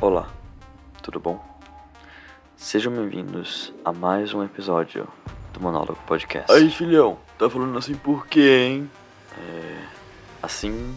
Olá, 0.00 0.28
tudo 1.02 1.18
bom? 1.18 1.44
Sejam 2.56 2.92
bem-vindos 2.92 3.74
a 3.84 3.92
mais 3.92 4.32
um 4.32 4.44
episódio 4.44 5.08
do 5.52 5.58
Monólogo 5.58 5.98
Podcast. 6.06 6.52
Aí, 6.52 6.70
filhão, 6.70 7.18
tá 7.36 7.50
falando 7.50 7.76
assim 7.76 7.94
por 7.96 8.28
quê, 8.28 8.68
hein? 8.68 8.90
É, 9.36 9.82
assim 10.40 10.94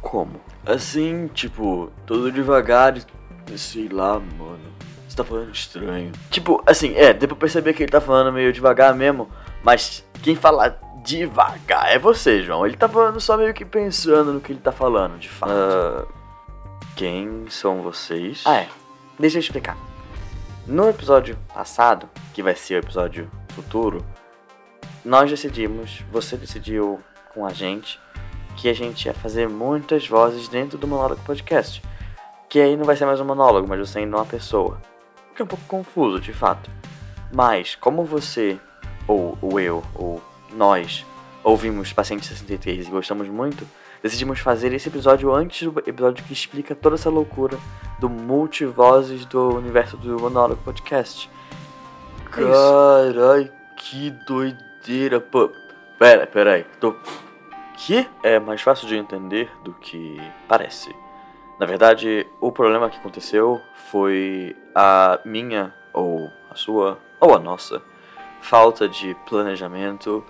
como? 0.00 0.40
Assim, 0.64 1.28
tipo, 1.34 1.92
todo 2.06 2.32
devagar 2.32 2.96
e 2.96 3.58
sei 3.58 3.86
lá, 3.90 4.18
mano. 4.18 4.72
Você 5.06 5.14
tá 5.14 5.22
falando 5.22 5.54
estranho. 5.54 6.10
Tipo, 6.30 6.62
assim, 6.64 6.94
é, 6.94 7.12
deu 7.12 7.28
pra 7.28 7.36
perceber 7.36 7.74
que 7.74 7.82
ele 7.82 7.92
tá 7.92 8.00
falando 8.00 8.32
meio 8.32 8.50
devagar 8.50 8.94
mesmo, 8.94 9.28
mas 9.62 10.02
quem 10.22 10.34
fala 10.34 10.80
devagar 11.04 11.92
é 11.92 11.98
você, 11.98 12.42
João. 12.42 12.66
Ele 12.66 12.78
tá 12.78 12.88
falando 12.88 13.20
só 13.20 13.36
meio 13.36 13.52
que 13.52 13.66
pensando 13.66 14.32
no 14.32 14.40
que 14.40 14.52
ele 14.52 14.60
tá 14.60 14.72
falando, 14.72 15.18
de 15.18 15.28
fato. 15.28 15.52
Ah, 15.52 16.25
quem 16.96 17.48
são 17.48 17.82
vocês? 17.82 18.42
Ah, 18.44 18.56
é. 18.56 18.68
Deixa 19.18 19.38
eu 19.38 19.40
explicar. 19.40 19.76
No 20.66 20.88
episódio 20.88 21.38
passado, 21.54 22.08
que 22.34 22.42
vai 22.42 22.56
ser 22.56 22.74
o 22.74 22.84
episódio 22.84 23.30
futuro, 23.50 24.04
nós 25.04 25.30
decidimos, 25.30 26.02
você 26.10 26.36
decidiu 26.36 27.00
com 27.32 27.46
a 27.46 27.52
gente, 27.52 28.00
que 28.56 28.68
a 28.68 28.72
gente 28.72 29.06
ia 29.06 29.14
fazer 29.14 29.48
muitas 29.48 30.08
vozes 30.08 30.48
dentro 30.48 30.76
do 30.76 30.88
Monólogo 30.88 31.22
Podcast. 31.22 31.82
Que 32.48 32.60
aí 32.60 32.76
não 32.76 32.84
vai 32.84 32.96
ser 32.96 33.06
mais 33.06 33.20
um 33.20 33.24
monólogo, 33.24 33.68
mas 33.68 33.78
você 33.78 33.98
ainda 34.00 34.16
é 34.16 34.20
uma 34.20 34.26
pessoa. 34.26 34.80
O 35.30 35.34
que 35.34 35.42
é 35.42 35.44
um 35.44 35.48
pouco 35.48 35.64
confuso, 35.66 36.20
de 36.20 36.32
fato. 36.32 36.70
Mas, 37.32 37.74
como 37.74 38.04
você, 38.04 38.58
ou, 39.06 39.36
ou 39.42 39.60
eu, 39.60 39.84
ou 39.94 40.22
nós, 40.52 41.04
ouvimos 41.44 41.92
Paciente 41.92 42.26
63 42.26 42.86
e 42.86 42.90
gostamos 42.90 43.28
muito, 43.28 43.66
decidimos 44.06 44.38
fazer 44.38 44.72
esse 44.72 44.88
episódio 44.88 45.34
antes 45.34 45.68
do 45.68 45.76
episódio 45.80 46.24
que 46.24 46.32
explica 46.32 46.76
toda 46.76 46.94
essa 46.94 47.10
loucura 47.10 47.58
do 47.98 48.08
multivozes 48.08 49.26
do 49.26 49.56
universo 49.56 49.96
do 49.96 50.20
Monólogo 50.20 50.62
Podcast. 50.62 51.28
É. 52.28 52.30
Carai, 52.30 53.52
que 53.76 54.10
doideira. 54.24 55.20
Pô, 55.20 55.50
pera, 55.98 56.24
pera 56.24 56.52
aí. 56.52 56.64
Tô... 56.80 56.94
que 57.76 58.08
é 58.22 58.38
mais 58.38 58.62
fácil 58.62 58.86
de 58.86 58.96
entender 58.96 59.50
do 59.64 59.72
que 59.74 60.20
parece. 60.46 60.94
Na 61.58 61.66
verdade, 61.66 62.24
o 62.40 62.52
problema 62.52 62.88
que 62.88 62.98
aconteceu 62.98 63.60
foi 63.90 64.54
a 64.72 65.18
minha, 65.24 65.74
ou 65.92 66.30
a 66.48 66.54
sua, 66.54 66.96
ou 67.18 67.34
a 67.34 67.40
nossa, 67.40 67.82
falta 68.40 68.88
de 68.88 69.16
planejamento 69.28 70.24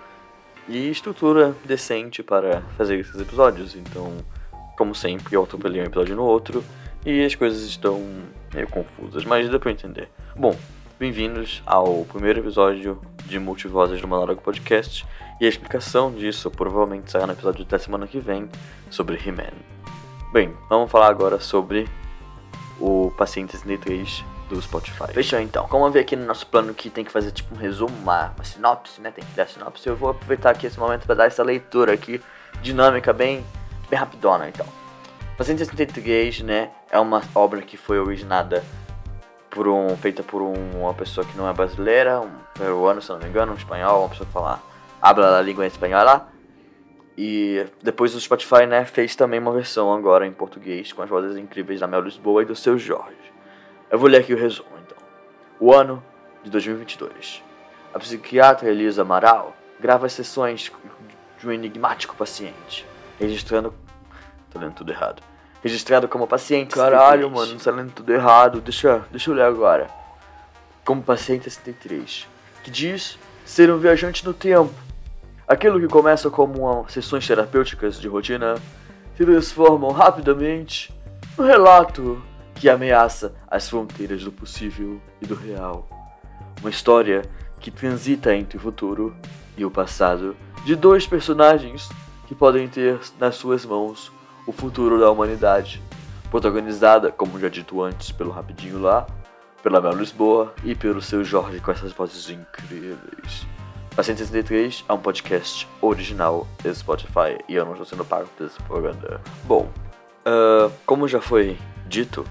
e 0.67 0.89
estrutura 0.89 1.55
decente 1.65 2.21
para 2.21 2.61
fazer 2.77 2.99
esses 2.99 3.19
episódios. 3.19 3.75
Então, 3.75 4.17
como 4.77 4.93
sempre, 4.93 5.35
eu 5.35 5.43
atropelei 5.43 5.81
um 5.81 5.85
episódio 5.85 6.15
no 6.15 6.23
outro 6.23 6.63
e 7.05 7.23
as 7.23 7.35
coisas 7.35 7.61
estão 7.61 8.01
meio 8.53 8.67
confusas, 8.67 9.23
mas 9.25 9.49
dá 9.49 9.59
pra 9.59 9.71
entender. 9.71 10.09
Bom, 10.35 10.55
bem-vindos 10.99 11.63
ao 11.65 12.05
primeiro 12.05 12.39
episódio 12.39 12.99
de 13.25 13.39
Multivozes 13.39 14.01
do 14.01 14.07
Monólogo 14.07 14.41
Podcast 14.41 15.05
e 15.39 15.45
a 15.45 15.49
explicação 15.49 16.11
disso 16.11 16.51
provavelmente 16.51 17.11
será 17.11 17.25
no 17.25 17.33
episódio 17.33 17.63
da 17.65 17.79
semana 17.79 18.07
que 18.07 18.19
vem 18.19 18.49
sobre 18.89 19.15
He-Man. 19.15 19.53
Bem, 20.33 20.53
vamos 20.69 20.91
falar 20.91 21.07
agora 21.07 21.39
sobre 21.39 21.87
o 22.79 23.11
Paciente 23.17 23.53
63 23.53 24.36
do 24.49 24.61
Spotify. 24.61 25.11
Fechou 25.13 25.39
então. 25.39 25.67
Como 25.67 25.85
eu 25.85 25.91
vi 25.91 25.99
aqui 25.99 26.15
no 26.15 26.25
nosso 26.25 26.47
plano 26.47 26.73
que 26.73 26.89
tem 26.89 27.03
que 27.03 27.11
fazer 27.11 27.31
tipo 27.31 27.53
um 27.53 27.57
resumo, 27.57 27.95
uma, 27.97 28.31
uma 28.35 28.43
sinopse, 28.43 29.01
né? 29.01 29.11
Tem 29.11 29.23
que 29.23 29.35
dar 29.35 29.47
sinopse. 29.47 29.87
Eu 29.87 29.95
vou 29.95 30.09
aproveitar 30.09 30.51
aqui 30.51 30.67
esse 30.67 30.79
momento 30.79 31.05
para 31.05 31.15
dar 31.15 31.25
essa 31.25 31.43
leitura 31.43 31.93
aqui, 31.93 32.21
dinâmica, 32.61 33.11
bem, 33.13 33.45
bem 33.89 33.99
rapidona 33.99 34.47
então. 34.47 34.65
Paciente 35.37 35.59
63, 35.59 36.41
né? 36.41 36.71
É 36.89 36.99
uma 36.99 37.21
obra 37.35 37.61
que 37.61 37.77
foi 37.77 37.99
originada 37.99 38.63
por 39.49 39.67
um, 39.67 39.95
feita 39.97 40.23
por 40.23 40.41
um, 40.41 40.53
uma 40.81 40.93
pessoa 40.93 41.25
que 41.25 41.37
não 41.37 41.47
é 41.47 41.53
brasileira, 41.53 42.19
um 42.21 42.29
peruano, 42.57 43.01
se 43.01 43.09
não 43.09 43.19
me 43.19 43.25
engano, 43.25 43.51
um 43.53 43.55
espanhol, 43.55 44.01
uma 44.01 44.09
pessoa 44.09 44.25
que 44.25 44.33
fala, 44.33 44.61
habla 45.01 45.37
a 45.37 45.41
língua 45.41 45.65
espanhola. 45.65 46.27
E 47.17 47.65
depois 47.81 48.13
o 48.13 48.21
Spotify, 48.21 48.67
né, 48.67 48.85
fez 48.85 49.15
também 49.15 49.39
uma 49.39 49.51
versão 49.51 49.91
agora 49.91 50.27
em 50.27 50.31
português 50.31 50.93
com 50.93 51.01
as 51.01 51.09
vozes 51.09 51.35
incríveis 51.35 51.79
da 51.79 51.87
Mel 51.87 52.01
Lisboa 52.01 52.43
e 52.43 52.45
do 52.45 52.55
seu 52.55 52.77
Jorge. 52.77 53.15
Eu 53.89 53.97
vou 53.97 54.09
ler 54.09 54.19
aqui 54.19 54.33
o 54.33 54.37
resumo, 54.37 54.69
então. 54.85 54.97
O 55.59 55.73
ano 55.73 56.03
de 56.43 56.49
2022. 56.49 57.41
A 57.93 57.99
psiquiatra 57.99 58.69
Elisa 58.69 59.01
Amaral 59.01 59.55
grava 59.79 60.05
as 60.05 60.13
sessões 60.13 60.71
de 61.39 61.47
um 61.47 61.51
enigmático 61.51 62.15
paciente, 62.15 62.85
registrando. 63.17 63.73
Tô 64.51 64.59
lendo 64.59 64.73
tudo 64.73 64.91
errado. 64.91 65.23
Registrado 65.63 66.07
como 66.07 66.27
paciente. 66.27 66.75
Caralho, 66.75 67.29
63. 67.29 67.31
mano, 67.31 67.59
tá 67.59 67.71
lendo 67.71 67.91
tudo 67.93 68.13
errado. 68.13 68.61
Deixa, 68.61 69.05
deixa 69.09 69.29
eu 69.29 69.35
ler 69.35 69.43
agora. 69.43 69.89
Como 70.83 71.01
paciente 71.01 71.45
63, 71.45 72.27
que 72.63 72.71
diz 72.71 73.17
ser 73.45 73.71
um 73.71 73.77
viajante 73.77 74.25
no 74.25 74.33
tempo. 74.33 74.73
Aquilo 75.47 75.79
que 75.79 75.87
começa 75.87 76.29
como 76.29 76.69
uma, 76.69 76.89
sessões 76.89 77.25
terapêuticas 77.25 77.99
de 77.99 78.07
rotina 78.09 78.55
se 79.15 79.25
transformam 79.25 79.91
rapidamente 79.91 80.93
num 81.37 81.45
relato 81.45 82.21
que 82.59 82.69
ameaça 82.69 83.35
as 83.47 83.69
fronteiras 83.69 84.23
do 84.23 84.31
possível 84.31 84.99
e 85.21 85.27
do 85.27 85.35
real. 85.35 85.87
Uma 86.59 86.69
história 86.69 87.21
que 87.59 87.69
transita 87.69 88.35
entre 88.35 88.57
o 88.57 88.59
futuro 88.59 89.15
e 89.55 89.63
o 89.63 89.71
passado 89.71 90.35
de 90.65 90.75
dois 90.75 91.05
personagens 91.05 91.87
que 92.27 92.35
podem 92.35 92.67
ter 92.67 92.99
nas 93.19 93.35
suas 93.35 93.65
mãos 93.65 94.11
o 94.45 94.51
futuro 94.51 94.99
da 94.99 95.09
humanidade. 95.09 95.81
Protagonizada, 96.31 97.11
como 97.11 97.39
já 97.39 97.47
dito 97.47 97.81
antes, 97.81 98.11
pelo 98.11 98.31
Rapidinho 98.31 98.81
lá, 98.81 99.07
pela 99.61 99.79
Mel 99.79 99.93
Lisboa 99.93 100.53
e 100.63 100.75
pelo 100.75 101.01
seu 101.01 101.23
Jorge 101.23 101.59
com 101.59 101.71
essas 101.71 101.91
vozes 101.91 102.29
incríveis. 102.29 103.45
Paciente 103.95 104.19
63 104.19 104.83
é 104.87 104.93
um 104.93 104.99
podcast 104.99 105.67
original 105.81 106.45
do 106.61 106.73
Spotify 106.75 107.37
e 107.47 107.55
eu 107.55 107.65
não 107.65 107.71
estou 107.71 107.85
sendo 107.85 108.03
pago 108.03 108.27
por 108.35 108.45
essa 108.45 108.61
propaganda. 108.63 109.21
Bom, 109.45 109.69
ah, 110.25 110.69
como 110.85 111.07
já 111.07 111.21
foi 111.21 111.57
dito, 111.87 112.25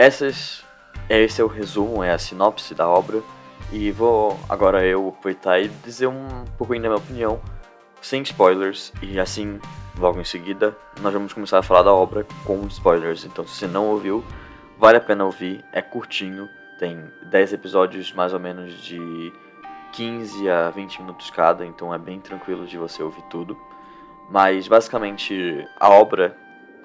essas, 0.00 0.64
esse 1.10 1.42
é 1.42 1.44
o 1.44 1.46
resumo, 1.46 2.02
é 2.02 2.10
a 2.10 2.18
sinopse 2.18 2.74
da 2.74 2.88
obra. 2.88 3.22
E 3.70 3.92
vou 3.92 4.40
agora 4.48 4.82
eu 4.82 5.10
aproveitar 5.10 5.60
e 5.60 5.68
dizer 5.68 6.06
um 6.06 6.44
pouquinho 6.56 6.82
da 6.82 6.88
minha 6.88 6.98
opinião, 6.98 7.40
sem 8.00 8.22
spoilers. 8.22 8.94
E 9.02 9.20
assim, 9.20 9.60
logo 9.98 10.18
em 10.18 10.24
seguida, 10.24 10.74
nós 11.02 11.12
vamos 11.12 11.34
começar 11.34 11.58
a 11.58 11.62
falar 11.62 11.82
da 11.82 11.92
obra 11.92 12.26
com 12.46 12.66
spoilers. 12.66 13.26
Então, 13.26 13.46
se 13.46 13.56
você 13.56 13.66
não 13.66 13.88
ouviu, 13.90 14.24
vale 14.78 14.96
a 14.96 15.02
pena 15.02 15.22
ouvir. 15.26 15.62
É 15.70 15.82
curtinho, 15.82 16.48
tem 16.78 17.04
10 17.24 17.52
episódios 17.52 18.10
mais 18.14 18.32
ou 18.32 18.40
menos 18.40 18.72
de 18.82 19.30
15 19.92 20.48
a 20.48 20.70
20 20.70 21.02
minutos 21.02 21.28
cada, 21.28 21.66
então 21.66 21.92
é 21.92 21.98
bem 21.98 22.18
tranquilo 22.20 22.66
de 22.66 22.78
você 22.78 23.02
ouvir 23.02 23.22
tudo. 23.24 23.54
Mas 24.30 24.66
basicamente 24.66 25.68
a 25.78 25.90
obra 25.90 26.34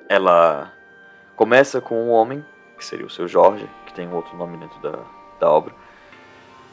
ela 0.10 0.74
começa 1.38 1.80
com 1.80 1.96
um 1.96 2.10
homem, 2.10 2.44
que 2.78 2.86
seria 2.86 3.06
o 3.06 3.10
seu 3.10 3.28
Jorge, 3.28 3.68
que 3.86 3.94
tem 3.94 4.08
um 4.08 4.16
outro 4.16 4.36
nome 4.38 4.58
dentro 4.58 4.80
da, 4.80 5.00
da 5.40 5.50
obra, 5.50 5.74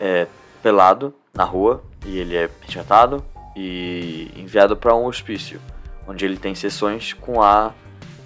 é 0.00 0.26
pelado 0.62 1.14
na 1.34 1.44
rua 1.44 1.82
e 2.04 2.18
ele 2.18 2.36
é 2.36 2.48
retratado 2.60 3.24
e 3.56 4.30
enviado 4.36 4.76
para 4.76 4.94
um 4.94 5.06
hospício, 5.06 5.60
onde 6.06 6.24
ele 6.24 6.36
tem 6.36 6.54
sessões 6.54 7.12
com 7.12 7.42
a 7.42 7.72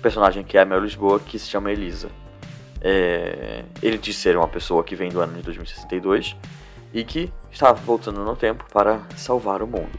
personagem 0.02 0.44
que 0.44 0.56
é 0.56 0.62
a 0.62 0.64
Mel 0.64 0.80
Lisboa, 0.80 1.18
que 1.20 1.38
se 1.38 1.48
chama 1.48 1.72
Elisa. 1.72 2.10
É, 2.80 3.64
ele 3.82 3.98
diz 3.98 4.16
ser 4.16 4.36
uma 4.36 4.48
pessoa 4.48 4.84
que 4.84 4.94
vem 4.94 5.10
do 5.10 5.20
ano 5.20 5.34
de 5.34 5.42
2062 5.42 6.36
e 6.92 7.04
que 7.04 7.32
está 7.50 7.72
voltando 7.72 8.22
no 8.22 8.36
tempo 8.36 8.64
para 8.72 9.00
salvar 9.16 9.62
o 9.62 9.66
mundo. 9.66 9.98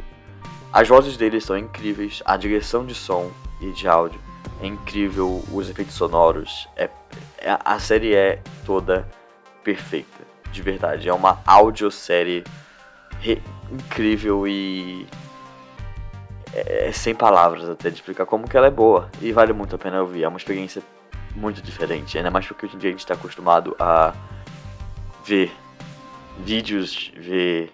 As 0.71 0.87
vozes 0.87 1.17
dele 1.17 1.41
são 1.41 1.57
incríveis, 1.57 2.21
a 2.25 2.37
direção 2.37 2.85
de 2.85 2.93
som 2.93 3.31
e 3.61 3.71
de 3.71 3.87
áudio 3.87 4.26
é 4.61 4.67
incrível, 4.67 5.43
os 5.51 5.69
efeitos 5.69 5.95
sonoros, 5.95 6.67
é, 6.75 6.89
é- 7.37 7.57
a 7.63 7.79
série 7.79 8.13
é 8.15 8.41
toda 8.65 9.07
perfeita, 9.63 10.23
de 10.51 10.61
verdade. 10.61 11.07
É 11.07 11.13
uma 11.13 11.41
audiosérie 11.45 12.43
incrível 13.71 14.47
e 14.47 15.07
é, 16.53 16.87
é 16.87 16.91
sem 16.91 17.13
palavras 17.13 17.69
até 17.69 17.89
de 17.89 17.95
explicar 17.95 18.25
como 18.25 18.47
que 18.47 18.55
ela 18.55 18.67
é 18.67 18.71
boa 18.71 19.09
e 19.21 19.31
vale 19.31 19.53
muito 19.53 19.75
a 19.75 19.77
pena 19.77 20.01
ouvir. 20.01 20.23
É 20.23 20.27
uma 20.27 20.37
experiência 20.37 20.81
muito 21.35 21.61
diferente, 21.61 22.17
ainda 22.17 22.31
mais 22.31 22.47
porque 22.47 22.65
hoje 22.65 22.75
em 22.75 22.79
dia 22.79 22.89
a 22.89 22.91
gente 22.91 23.01
está 23.01 23.13
acostumado 23.13 23.75
a 23.79 24.13
ver 25.23 25.51
vídeos, 26.39 27.11
ver 27.15 27.71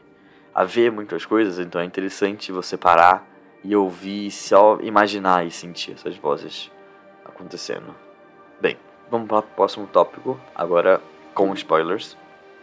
a 0.54 0.63
ver 0.63 0.92
muitas 0.92 1.25
coisas, 1.25 1.59
então 1.59 1.80
é 1.81 1.86
interessante 1.86 2.51
você 2.51 2.77
parar 2.77 3.25
e 3.63 3.75
ouvir, 3.75 4.30
só 4.31 4.77
imaginar 4.81 5.45
e 5.45 5.51
sentir 5.51 5.94
essas 5.94 6.18
vozes 6.18 6.69
acontecendo. 7.24 7.95
Bem, 8.60 8.77
vamos 9.10 9.27
para 9.27 9.39
o 9.39 9.44
próximo 9.44 9.88
tópico, 9.88 10.39
agora 10.54 11.01
com 11.33 11.54
spoilers. 11.54 12.18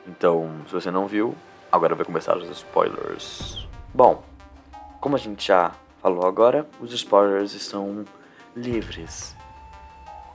Então, 0.06 0.50
se 0.66 0.72
você 0.72 0.90
não 0.90 1.06
viu, 1.06 1.34
agora 1.70 1.94
vai 1.94 2.04
começar 2.04 2.36
os 2.36 2.48
spoilers. 2.50 3.66
Bom, 3.94 4.22
como 5.00 5.16
a 5.16 5.18
gente 5.18 5.48
já 5.48 5.72
falou 6.02 6.26
agora, 6.26 6.66
os 6.80 6.92
spoilers 6.92 7.54
estão 7.54 8.04
livres. 8.54 9.36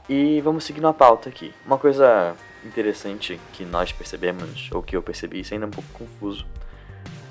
E 0.08 0.40
vamos 0.42 0.64
seguindo 0.64 0.88
a 0.88 0.94
pauta 0.94 1.30
aqui. 1.30 1.54
Uma 1.66 1.78
coisa 1.78 2.36
interessante 2.64 3.40
que 3.54 3.66
nós 3.66 3.92
percebemos, 3.92 4.70
ou 4.72 4.82
que 4.82 4.96
eu 4.96 5.02
percebi, 5.02 5.40
isso 5.40 5.54
ainda 5.54 5.66
é 5.66 5.68
um 5.68 5.72
pouco 5.72 5.90
confuso, 5.94 6.46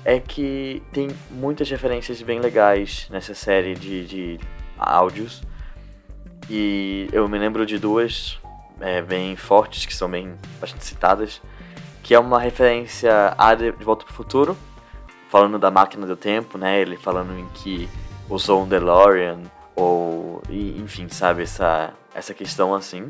é 0.05 0.19
que 0.19 0.83
tem 0.93 1.09
muitas 1.31 1.67
referências 1.67 2.21
bem 2.21 2.39
legais 2.39 3.07
nessa 3.09 3.33
série 3.33 3.73
de, 3.73 4.05
de 4.05 4.39
áudios. 4.77 5.41
E 6.47 7.09
eu 7.11 7.27
me 7.27 7.39
lembro 7.39 7.65
de 7.65 7.79
duas 7.79 8.39
é, 8.79 9.01
bem 9.01 9.35
fortes, 9.35 9.87
que 9.87 9.95
são 9.95 10.07
bem 10.07 10.35
bastante 10.61 10.85
citadas, 10.85 11.41
que 12.03 12.13
é 12.13 12.19
uma 12.19 12.39
referência 12.39 13.33
a 13.35 13.55
De 13.55 13.71
Volta 13.71 14.05
para 14.05 14.11
o 14.11 14.15
Futuro, 14.15 14.55
falando 15.27 15.57
da 15.57 15.71
máquina 15.71 16.05
do 16.05 16.15
tempo, 16.15 16.55
né? 16.55 16.79
Ele 16.79 16.97
falando 16.97 17.35
em 17.37 17.47
que 17.55 17.89
usou 18.29 18.61
um 18.61 18.67
DeLorean, 18.67 19.39
ou 19.75 20.39
enfim, 20.51 21.09
sabe, 21.09 21.41
essa, 21.41 21.91
essa 22.13 22.31
questão 22.31 22.75
assim. 22.75 23.07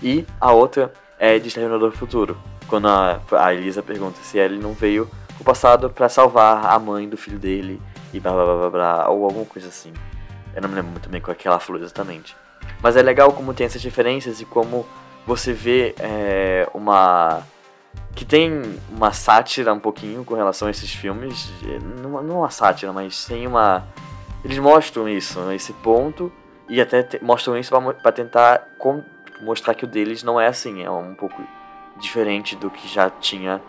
E 0.00 0.24
a 0.40 0.52
outra 0.52 0.92
é 1.18 1.36
de 1.40 1.48
Exterminador 1.48 1.90
do 1.90 1.96
Futuro, 1.96 2.38
quando 2.68 2.86
a, 2.86 3.20
a 3.32 3.52
Elisa 3.52 3.82
pergunta 3.82 4.18
se 4.22 4.38
ele 4.38 4.58
não 4.58 4.72
veio 4.72 5.10
passado 5.42 5.90
para 5.90 6.08
salvar 6.08 6.66
a 6.66 6.78
mãe 6.78 7.08
do 7.08 7.16
filho 7.16 7.38
dele 7.38 7.80
e 8.12 8.20
blá 8.20 8.32
blá 8.32 8.44
blá 8.44 8.70
blá, 8.70 9.08
ou 9.08 9.24
alguma 9.24 9.44
coisa 9.44 9.68
assim. 9.68 9.92
Eu 10.54 10.62
não 10.62 10.68
me 10.68 10.74
lembro 10.74 10.90
muito 10.90 11.08
bem 11.08 11.20
qual 11.20 11.32
é 11.32 11.34
que 11.34 11.48
ela 11.48 11.58
falou 11.58 11.80
exatamente. 11.80 12.36
Mas 12.82 12.96
é 12.96 13.02
legal 13.02 13.32
como 13.32 13.54
tem 13.54 13.66
essas 13.66 13.80
diferenças 13.80 14.40
e 14.40 14.44
como 14.44 14.86
você 15.26 15.52
vê 15.52 15.94
é, 15.98 16.68
uma. 16.74 17.42
que 18.14 18.24
tem 18.24 18.78
uma 18.90 19.12
sátira 19.12 19.72
um 19.72 19.80
pouquinho 19.80 20.24
com 20.24 20.34
relação 20.34 20.68
a 20.68 20.70
esses 20.70 20.92
filmes. 20.92 21.50
Não, 22.02 22.22
não 22.22 22.38
uma 22.38 22.50
sátira, 22.50 22.92
mas 22.92 23.24
tem 23.24 23.46
uma. 23.46 23.86
Eles 24.44 24.58
mostram 24.58 25.08
isso, 25.08 25.52
esse 25.52 25.72
ponto, 25.72 26.32
e 26.68 26.80
até 26.80 27.02
te, 27.02 27.22
mostram 27.22 27.56
isso 27.56 27.70
para 28.02 28.12
tentar 28.12 28.66
com, 28.76 29.02
mostrar 29.40 29.74
que 29.74 29.84
o 29.84 29.88
deles 29.88 30.22
não 30.24 30.40
é 30.40 30.48
assim, 30.48 30.82
é 30.82 30.90
um 30.90 31.14
pouco 31.14 31.40
diferente 32.00 32.56
do 32.56 32.68
que 32.68 32.88
já 32.88 33.08
tinha 33.08 33.60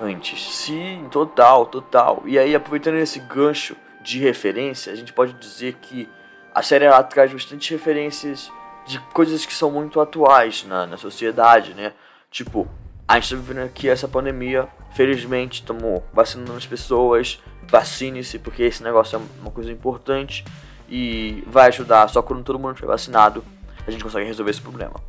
antes. 0.00 0.54
Sim, 0.54 1.06
total, 1.10 1.66
total. 1.66 2.22
E 2.26 2.38
aí, 2.38 2.54
aproveitando 2.54 2.96
esse 2.96 3.20
gancho 3.20 3.76
de 4.02 4.18
referência, 4.18 4.92
a 4.92 4.96
gente 4.96 5.12
pode 5.12 5.32
dizer 5.34 5.74
que 5.80 6.08
a 6.54 6.62
série 6.62 6.84
ela 6.84 7.02
traz 7.02 7.32
bastante 7.32 7.72
referências 7.72 8.50
de 8.86 8.98
coisas 9.12 9.44
que 9.44 9.52
são 9.52 9.70
muito 9.70 10.00
atuais 10.00 10.64
na, 10.64 10.86
na 10.86 10.96
sociedade, 10.96 11.74
né? 11.74 11.92
Tipo, 12.30 12.66
a 13.06 13.18
gente 13.18 13.30
tá 13.30 13.36
vivendo 13.36 13.64
aqui 13.64 13.88
essa 13.88 14.08
pandemia, 14.08 14.68
felizmente 14.92 15.60
estamos 15.60 16.02
vacinando 16.12 16.54
as 16.54 16.66
pessoas, 16.66 17.42
vacine-se, 17.68 18.38
porque 18.38 18.62
esse 18.62 18.82
negócio 18.82 19.16
é 19.16 19.40
uma 19.40 19.50
coisa 19.50 19.70
importante 19.70 20.44
e 20.88 21.44
vai 21.46 21.68
ajudar. 21.68 22.08
Só 22.08 22.22
quando 22.22 22.42
todo 22.42 22.58
mundo 22.58 22.72
estiver 22.72 22.88
vacinado, 22.88 23.44
a 23.86 23.90
gente 23.90 24.02
consegue 24.02 24.26
resolver 24.26 24.50
esse 24.50 24.60
problema. 24.60 25.00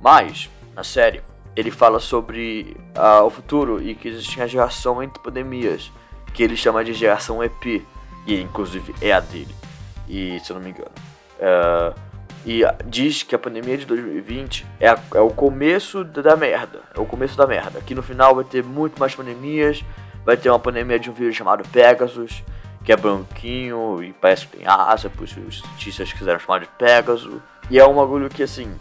Mas, 0.00 0.50
na 0.74 0.84
série, 0.84 1.22
ele 1.56 1.70
fala 1.70 1.98
sobre 1.98 2.76
uh, 2.96 3.24
o 3.24 3.30
futuro 3.30 3.82
e 3.82 3.94
que 3.94 4.08
existe 4.08 4.38
uma 4.38 4.46
geração 4.46 5.02
entre 5.02 5.22
pandemias, 5.22 5.90
que 6.34 6.42
ele 6.42 6.56
chama 6.56 6.84
de 6.84 6.92
geração 6.92 7.42
EP, 7.42 7.82
e 8.26 8.40
inclusive 8.40 8.94
é 9.00 9.12
a 9.12 9.20
dele, 9.20 9.54
e 10.08 10.38
se 10.40 10.52
eu 10.52 10.56
não 10.56 10.62
me 10.62 10.70
engano. 10.70 10.90
Uh, 11.38 12.06
e 12.46 12.62
diz 12.84 13.24
que 13.24 13.34
a 13.34 13.38
pandemia 13.38 13.76
de 13.76 13.84
2020 13.86 14.64
é, 14.78 14.88
a, 14.88 14.98
é 15.14 15.20
o 15.20 15.30
começo 15.30 16.04
da 16.04 16.36
merda. 16.36 16.80
É 16.94 17.00
o 17.00 17.04
começo 17.04 17.36
da 17.36 17.44
merda. 17.44 17.80
Que 17.80 17.92
no 17.92 18.04
final 18.04 18.36
vai 18.36 18.44
ter 18.44 18.62
muito 18.62 19.00
mais 19.00 19.16
pandemias. 19.16 19.84
Vai 20.24 20.36
ter 20.36 20.48
uma 20.48 20.58
pandemia 20.58 20.96
de 20.96 21.10
um 21.10 21.12
vírus 21.12 21.34
chamado 21.34 21.68
Pegasus, 21.70 22.44
que 22.84 22.92
é 22.92 22.96
branquinho 22.96 24.00
e 24.00 24.12
parece 24.12 24.46
que 24.46 24.58
tem 24.58 24.66
asa, 24.66 25.10
por 25.10 25.24
isso 25.24 25.40
os 25.40 25.60
cientistas 25.60 26.12
quiseram 26.12 26.38
chamar 26.38 26.60
de 26.60 26.68
Pegasus. 26.78 27.40
E 27.68 27.80
é 27.80 27.84
um 27.84 27.96
bagulho 27.96 28.28
que, 28.28 28.44
assim, 28.44 28.72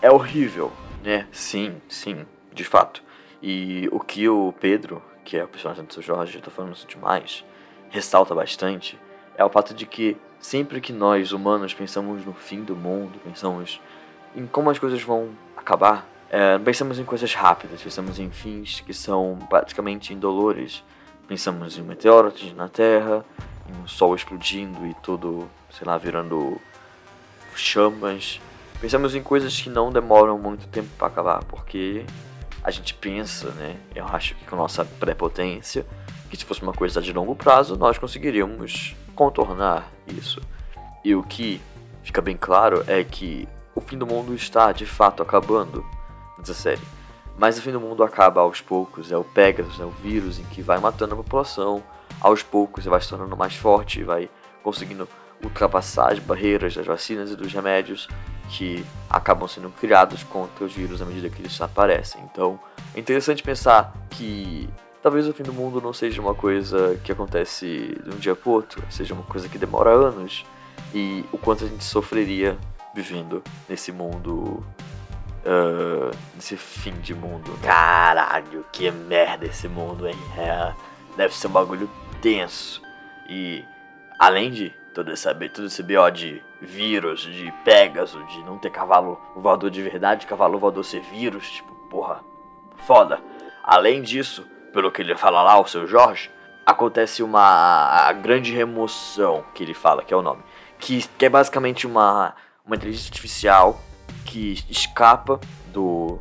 é 0.00 0.08
horrível, 0.08 0.72
né? 1.02 1.26
Sim, 1.32 1.80
sim, 1.88 2.26
de 2.52 2.64
fato. 2.64 3.02
E 3.42 3.88
o 3.90 4.00
que 4.00 4.28
o 4.28 4.54
Pedro, 4.60 5.02
que 5.24 5.36
é 5.36 5.44
o 5.44 5.48
personagem 5.48 5.84
do 5.84 5.92
seu 5.92 6.02
Jorge, 6.02 6.36
eu 6.36 6.42
tô 6.42 6.50
falando 6.50 6.74
isso 6.74 6.86
demais, 6.86 7.44
ressalta 7.90 8.34
bastante, 8.34 8.98
é 9.36 9.44
o 9.44 9.50
fato 9.50 9.72
de 9.74 9.86
que 9.86 10.16
Sempre 10.40 10.80
que 10.80 10.90
nós, 10.90 11.32
humanos, 11.32 11.74
pensamos 11.74 12.24
no 12.24 12.32
fim 12.32 12.64
do 12.64 12.74
mundo, 12.74 13.20
pensamos 13.22 13.78
em 14.34 14.46
como 14.46 14.70
as 14.70 14.78
coisas 14.78 15.02
vão 15.02 15.28
acabar, 15.54 16.08
é, 16.30 16.58
pensamos 16.58 16.98
em 16.98 17.04
coisas 17.04 17.34
rápidas, 17.34 17.82
pensamos 17.82 18.18
em 18.18 18.30
fins 18.30 18.80
que 18.80 18.94
são 18.94 19.38
praticamente 19.50 20.14
indolores. 20.14 20.82
Pensamos 21.28 21.76
em 21.76 21.82
meteoros 21.82 22.52
na 22.54 22.68
Terra, 22.68 23.24
em 23.68 23.82
um 23.82 23.86
sol 23.86 24.14
explodindo 24.14 24.86
e 24.86 24.94
tudo, 24.94 25.48
sei 25.70 25.86
lá, 25.86 25.98
virando 25.98 26.58
chamas. 27.54 28.40
Pensamos 28.80 29.14
em 29.14 29.22
coisas 29.22 29.60
que 29.60 29.68
não 29.68 29.92
demoram 29.92 30.38
muito 30.38 30.66
tempo 30.68 30.88
para 30.96 31.08
acabar, 31.08 31.44
porque 31.44 32.06
a 32.64 32.70
gente 32.70 32.94
pensa, 32.94 33.50
né? 33.50 33.76
Eu 33.94 34.06
acho 34.06 34.34
que 34.34 34.46
com 34.46 34.56
nossa 34.56 34.84
prepotência, 34.84 35.86
que 36.30 36.36
se 36.36 36.46
fosse 36.46 36.62
uma 36.62 36.72
coisa 36.72 37.02
de 37.02 37.12
longo 37.12 37.34
prazo, 37.34 37.76
nós 37.76 37.98
conseguiríamos 37.98 38.96
contornar 39.14 39.90
isso. 40.08 40.40
E 41.04 41.14
o 41.14 41.22
que 41.22 41.60
fica 42.02 42.22
bem 42.22 42.38
claro 42.38 42.82
é 42.86 43.04
que 43.04 43.46
o 43.74 43.82
fim 43.82 43.98
do 43.98 44.06
mundo 44.06 44.34
está 44.34 44.72
de 44.72 44.86
fato 44.86 45.22
acabando 45.22 45.84
nessa 46.38 46.54
série. 46.54 46.80
Mas 47.36 47.58
o 47.58 47.62
fim 47.62 47.72
do 47.72 47.80
mundo 47.80 48.02
acaba 48.02 48.40
aos 48.40 48.62
poucos, 48.62 49.12
é 49.12 49.16
o 49.16 49.24
Pegasus, 49.24 49.78
é 49.78 49.84
o 49.84 49.90
vírus 49.90 50.38
em 50.38 50.44
que 50.44 50.62
vai 50.62 50.78
matando 50.78 51.12
a 51.12 51.16
população, 51.18 51.82
aos 52.18 52.42
poucos 52.42 52.86
vai 52.86 53.00
se 53.00 53.10
tornando 53.10 53.36
mais 53.36 53.54
forte, 53.54 54.02
vai 54.02 54.30
conseguindo 54.62 55.06
ultrapassar 55.44 56.12
as 56.12 56.18
barreiras 56.18 56.74
das 56.74 56.86
vacinas 56.86 57.30
e 57.30 57.36
dos 57.36 57.52
remédios 57.52 58.08
que 58.50 58.84
acabam 59.08 59.48
sendo 59.48 59.70
criados 59.70 60.22
contra 60.22 60.64
os 60.64 60.72
vírus 60.72 61.00
à 61.00 61.04
medida 61.04 61.30
que 61.30 61.40
eles 61.40 61.60
aparecem. 61.60 62.22
Então 62.30 62.58
é 62.94 63.00
interessante 63.00 63.42
pensar 63.42 63.92
que 64.10 64.68
Talvez 65.02 65.26
o 65.26 65.32
fim 65.32 65.42
do 65.42 65.52
mundo 65.52 65.80
não 65.80 65.94
seja 65.94 66.20
uma 66.20 66.34
coisa 66.34 67.00
que 67.02 67.10
acontece 67.10 67.98
de 68.04 68.10
um 68.14 68.18
dia 68.18 68.36
para 68.36 68.50
outro, 68.50 68.82
seja 68.90 69.14
uma 69.14 69.22
coisa 69.22 69.48
que 69.48 69.56
demora 69.56 69.90
anos 69.90 70.44
e 70.92 71.24
o 71.32 71.38
quanto 71.38 71.64
a 71.64 71.68
gente 71.68 71.84
sofreria 71.84 72.58
vivendo 72.94 73.42
nesse 73.66 73.92
mundo. 73.92 74.64
Uh, 75.40 76.14
nesse 76.34 76.54
fim 76.54 76.92
de 77.00 77.14
mundo. 77.14 77.58
Caralho, 77.62 78.66
que 78.70 78.90
merda 78.90 79.46
esse 79.46 79.66
mundo, 79.68 80.06
hein? 80.06 80.18
É, 80.36 80.74
deve 81.16 81.34
ser 81.34 81.46
um 81.46 81.52
bagulho 81.52 81.90
tenso. 82.20 82.82
E 83.26 83.64
além 84.18 84.50
de 84.50 84.68
todo 84.94 85.10
esse, 85.10 85.32
todo 85.48 85.64
esse 85.64 85.82
BO 85.82 86.10
de 86.10 86.42
vírus, 86.60 87.22
de 87.22 87.52
Pegasus, 87.64 88.26
de 88.32 88.42
não 88.44 88.58
ter 88.58 88.70
cavalo 88.70 89.20
voador 89.34 89.70
de 89.70 89.82
verdade, 89.82 90.26
cavalo 90.26 90.58
voador 90.58 90.84
ser 90.84 91.00
vírus, 91.00 91.50
tipo, 91.50 91.74
porra, 91.88 92.20
foda. 92.86 93.20
Além 93.62 94.02
disso, 94.02 94.46
pelo 94.72 94.90
que 94.90 95.02
ele 95.02 95.16
fala 95.16 95.42
lá, 95.42 95.60
o 95.60 95.66
seu 95.66 95.86
Jorge, 95.86 96.30
acontece 96.64 97.22
uma 97.22 98.12
grande 98.12 98.52
remoção, 98.52 99.44
que 99.54 99.62
ele 99.62 99.74
fala, 99.74 100.02
que 100.02 100.14
é 100.14 100.16
o 100.16 100.22
nome. 100.22 100.42
Que, 100.78 101.06
que 101.18 101.26
é 101.26 101.28
basicamente 101.28 101.86
uma, 101.86 102.34
uma 102.64 102.76
inteligência 102.76 103.08
artificial 103.08 103.80
que 104.24 104.64
escapa 104.68 105.40
do, 105.72 106.18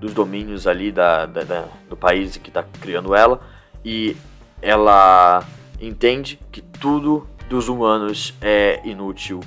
dos 0.00 0.12
domínios 0.12 0.66
ali 0.66 0.90
da, 0.90 1.26
da, 1.26 1.44
da 1.44 1.64
do 1.88 1.96
país 1.96 2.36
que 2.36 2.50
está 2.50 2.64
criando 2.80 3.14
ela 3.14 3.40
e 3.84 4.16
ela 4.60 5.44
entende 5.80 6.38
que 6.50 6.60
tudo 6.60 7.26
dos 7.48 7.68
humanos 7.68 8.34
é 8.40 8.80
inútil, 8.84 9.40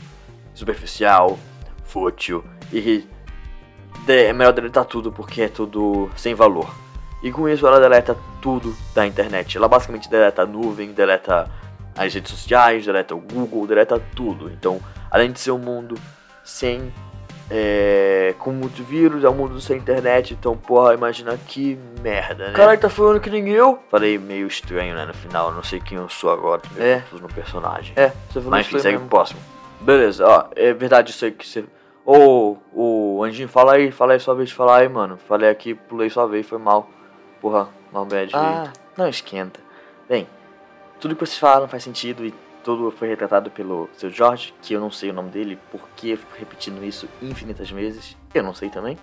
superficial, 0.56 1.38
fútil 1.84 2.44
e 2.74 3.08
é 4.08 4.34
melhor 4.34 4.54
deletar 4.54 4.86
tudo 4.86 5.12
porque 5.12 5.44
é 5.44 5.48
tudo 5.48 6.10
sem 6.16 6.34
valor. 6.34 6.70
E 7.22 7.32
com 7.32 7.48
isso 7.48 7.66
ela 7.66 7.80
deleta 7.80 8.16
tudo 8.42 8.76
da 8.94 9.06
internet. 9.06 9.58
Ela 9.58 9.68
basicamente 9.68 10.10
deleta 10.10 10.44
a 10.44 10.46
nuvem, 10.46 10.92
deleta 10.92 11.50
as 11.98 12.14
redes 12.14 12.32
sociais, 12.32 12.86
deleta 12.86 13.16
o 13.16 13.20
Google, 13.20 13.66
deleta 13.66 14.00
tudo. 14.16 14.50
Então, 14.52 14.80
além 15.10 15.32
de 15.32 15.40
ser 15.40 15.52
um 15.52 15.60
mundo 15.60 15.96
sem. 16.44 16.94
É, 17.48 18.34
com 18.40 18.52
muito 18.52 18.84
vírus, 18.84 19.24
é 19.24 19.30
um 19.30 19.36
mundo 19.36 19.62
sem 19.62 19.78
internet, 19.78 20.34
então, 20.34 20.58
porra, 20.58 20.96
imagina 20.96 21.38
que 21.38 21.78
merda, 22.02 22.48
né? 22.48 22.54
Caralho, 22.54 22.80
tá 22.80 22.90
falando 22.90 23.20
que 23.20 23.30
nem 23.30 23.50
eu? 23.50 23.78
Falei 23.92 24.18
meio 24.18 24.48
estranho, 24.48 24.96
né, 24.96 25.06
no 25.06 25.14
final, 25.14 25.52
não 25.52 25.62
sei 25.62 25.80
quem 25.80 25.96
eu 25.96 26.10
sou 26.10 26.32
agora, 26.32 26.64
é. 26.76 27.04
no 27.14 27.28
personagem. 27.28 27.94
É, 27.96 28.08
você 28.08 28.40
falou 28.40 28.50
Mas 28.50 28.66
enfim, 28.66 28.80
segue 28.80 28.98
pro 28.98 29.08
próximo. 29.08 29.40
Beleza, 29.86 30.26
ó, 30.28 30.48
é 30.56 30.74
verdade 30.74 31.12
isso 31.12 31.24
aí 31.24 31.32
que 31.32 31.48
você... 31.48 31.64
Ô, 32.04 32.58
o 32.74 33.24
Anjinho, 33.24 33.48
fala 33.48 33.76
aí, 33.76 33.92
fala 33.92 34.14
aí 34.14 34.20
sua 34.20 34.34
vez 34.34 34.50
de 34.50 34.56
falar 34.56 34.80
aí, 34.80 34.90
mano. 34.90 35.16
Falei 35.16 35.48
aqui, 35.48 35.76
pulei 35.76 36.10
sua 36.10 36.26
vez, 36.26 36.48
foi 36.48 36.58
mal. 36.58 36.90
Porra, 37.40 37.70
mal 37.94 38.04
bad. 38.04 38.32
Ah, 38.36 38.74
não 38.98 39.08
esquenta. 39.08 39.60
Bem, 40.10 40.28
tudo 41.00 41.16
que 41.16 41.24
vocês 41.24 41.38
falaram 41.38 41.68
faz 41.68 41.84
sentido 41.84 42.26
e 42.26 42.34
tudo 42.64 42.90
foi 42.90 43.08
retratado 43.08 43.52
pelo 43.52 43.88
seu 43.94 44.10
Jorge, 44.10 44.56
que 44.60 44.74
eu 44.74 44.80
não 44.80 44.90
sei 44.90 45.12
o 45.12 45.14
nome 45.14 45.30
dele, 45.30 45.60
porque 45.72 46.10
eu 46.10 46.18
fico 46.18 46.34
repetindo 46.36 46.84
isso 46.84 47.08
infinitas 47.22 47.70
vezes, 47.70 48.18
eu 48.34 48.42
não 48.42 48.56
sei 48.56 48.72
também. 48.72 48.98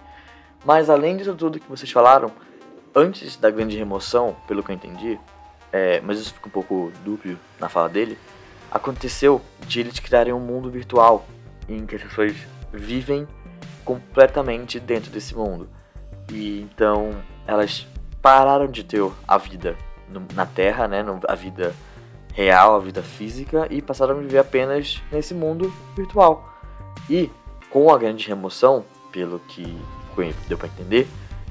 Mas 0.65 0.91
além 0.91 1.17
disso 1.17 1.33
tudo 1.37 1.61
que 1.61 1.71
vocês 1.71 1.93
falaram, 1.93 2.33
antes 2.93 3.37
da 3.37 3.51
grande 3.53 3.77
remoção, 3.77 4.37
pelo 4.49 4.65
que 4.65 4.73
eu 4.73 4.75
entendi, 4.75 5.19
é, 5.73 6.01
mas 6.01 6.19
isso 6.19 6.35
fica 6.35 6.49
um 6.49 6.51
pouco 6.51 6.93
dúbio 7.05 7.39
na 7.61 7.69
fala 7.69 7.89
dele, 7.89 8.19
aconteceu 8.73 9.41
de 9.67 9.81
eles 9.81 9.99
criarem 9.99 10.33
um 10.33 10.41
mundo 10.41 10.71
virtual 10.71 11.27
em 11.69 11.85
que 11.85 11.97
as 11.97 12.03
pessoas 12.03 12.35
vivem 12.73 13.29
completamente 13.85 14.81
dentro 14.81 15.11
desse 15.11 15.35
mundo. 15.35 15.69
E 16.31 16.63
então 16.63 17.11
elas 17.47 17.87
pararam 18.21 18.67
de 18.67 18.83
ter 18.83 19.03
a 19.29 19.37
vida 19.37 19.77
na 20.35 20.47
Terra, 20.47 20.89
né, 20.89 21.05
a 21.29 21.35
vida 21.35 21.75
real, 22.33 22.77
a 22.77 22.79
vida 22.79 23.03
física, 23.03 23.67
e 23.71 23.83
passaram 23.83 24.17
a 24.17 24.21
viver 24.21 24.39
apenas 24.39 25.03
nesse 25.11 25.35
mundo 25.35 25.73
virtual. 25.95 26.51
E 27.11 27.31
com 27.71 27.93
a 27.93 27.99
grande 27.99 28.27
remoção, 28.27 28.85
pelo 29.11 29.39
que 29.41 29.77
deu 30.49 30.57
para 30.57 30.69
entender, 30.69 31.09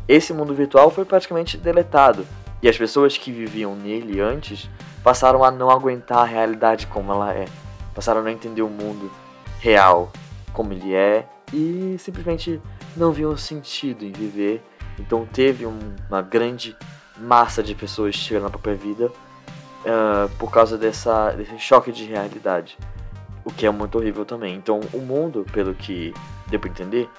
esse 0.08 0.34
mundo 0.34 0.54
virtual 0.54 0.90
foi 0.90 1.06
praticamente 1.06 1.58
deletado. 1.58 2.26
E 2.62 2.70
as 2.70 2.78
pessoas 2.78 3.18
que 3.18 3.32
viviam 3.32 3.76
nele 3.76 4.22
antes 4.22 4.70
passaram 5.04 5.44
a 5.44 5.52
não 5.52 5.70
aguentar 5.70 6.20
a 6.20 6.26
realidade 6.26 6.88
como 6.88 7.12
ela 7.12 7.34
é. 7.34 7.46
Passaram 7.94 8.22
a 8.22 8.24
não 8.24 8.30
entender 8.30 8.62
o 8.62 8.70
mundo 8.70 9.12
real 9.60 10.12
como 10.54 10.74
ele 10.74 10.94
é 10.94 11.28
e 11.54 11.96
simplesmente 12.00 12.62
não 12.96 13.12
viam 13.12 13.36
sentido 13.38 14.06
em 14.06 14.12
viver. 14.12 14.64
Então 15.00 15.26
teve 15.26 15.66
um, 15.66 15.96
uma 16.10 16.22
grande 16.22 16.76
massa 17.18 17.62
de 17.62 17.76
pessoas 17.76 18.16
tirando 18.18 18.48
a 18.48 18.50
própria 18.50 18.76
vida 18.76 19.08
uh, 19.08 20.30
por 20.38 20.52
causa 20.52 20.78
dessa, 20.78 21.32
desse 21.32 21.58
choque 21.60 21.92
de 21.92 22.06
realidade. 22.06 22.78
O 23.44 23.52
que 23.52 23.66
é 23.66 23.72
muito 23.72 23.98
horrível 23.98 24.26
também. 24.26 24.56
Então 24.56 24.80
o 24.94 25.00
mundo, 25.00 25.46
pelo 25.52 25.74
que 25.74 26.14
deu 26.48 26.60
para 26.60 26.70
entender, 26.70 27.10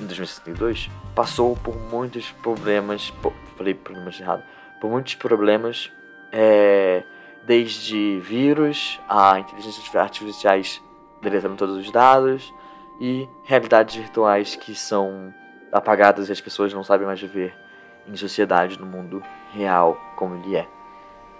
em 0.00 0.06
2062, 0.06 0.90
passou 1.14 1.56
por 1.56 1.76
muitos 1.76 2.30
problemas. 2.42 3.10
Por, 3.22 3.32
falei 3.56 3.74
problemas 3.74 4.18
errado. 4.20 4.42
Por 4.80 4.90
muitos 4.90 5.14
problemas. 5.16 5.90
É, 6.30 7.02
desde 7.46 8.18
vírus 8.20 9.00
a 9.08 9.38
inteligências 9.38 9.94
artificiais 9.96 10.82
deletando 11.20 11.56
todos 11.56 11.76
os 11.76 11.90
dados 11.90 12.52
e 13.00 13.28
realidades 13.44 13.94
virtuais 13.96 14.54
que 14.54 14.74
são 14.74 15.32
apagadas 15.72 16.28
e 16.28 16.32
as 16.32 16.40
pessoas 16.40 16.72
não 16.72 16.84
sabem 16.84 17.06
mais 17.06 17.20
viver 17.20 17.54
em 18.06 18.16
sociedade 18.16 18.78
no 18.78 18.86
mundo 18.86 19.22
real 19.52 19.98
como 20.16 20.36
ele 20.36 20.56
é. 20.56 20.68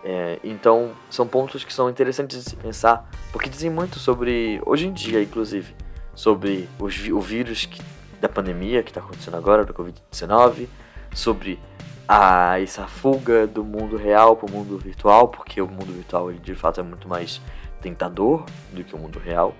é. 0.04 0.40
então 0.42 0.92
são 1.10 1.26
pontos 1.26 1.64
que 1.64 1.72
são 1.72 1.90
interessantes 1.90 2.44
de 2.44 2.56
pensar 2.56 3.08
porque 3.32 3.48
dizem 3.48 3.70
muito 3.70 3.98
sobre 3.98 4.60
hoje 4.64 4.86
em 4.86 4.92
dia 4.92 5.22
inclusive 5.22 5.74
sobre 6.14 6.68
os, 6.78 7.08
o 7.08 7.20
vírus 7.20 7.66
que, 7.66 7.82
da 8.20 8.28
pandemia 8.28 8.82
que 8.82 8.90
está 8.90 9.00
acontecendo 9.00 9.36
agora 9.36 9.64
do 9.64 9.74
covid-19 9.74 10.68
sobre 11.14 11.58
a 12.06 12.60
essa 12.60 12.86
fuga 12.86 13.46
do 13.46 13.64
mundo 13.64 13.96
real 13.96 14.36
para 14.36 14.46
o 14.46 14.50
mundo 14.50 14.78
virtual 14.78 15.28
porque 15.28 15.60
o 15.60 15.68
mundo 15.68 15.92
virtual 15.92 16.30
ele 16.30 16.40
de 16.40 16.54
fato 16.54 16.80
é 16.80 16.82
muito 16.82 17.08
mais 17.08 17.40
tentador 17.80 18.44
do 18.72 18.82
que 18.84 18.94
o 18.94 18.98
mundo 18.98 19.18
real 19.18 19.54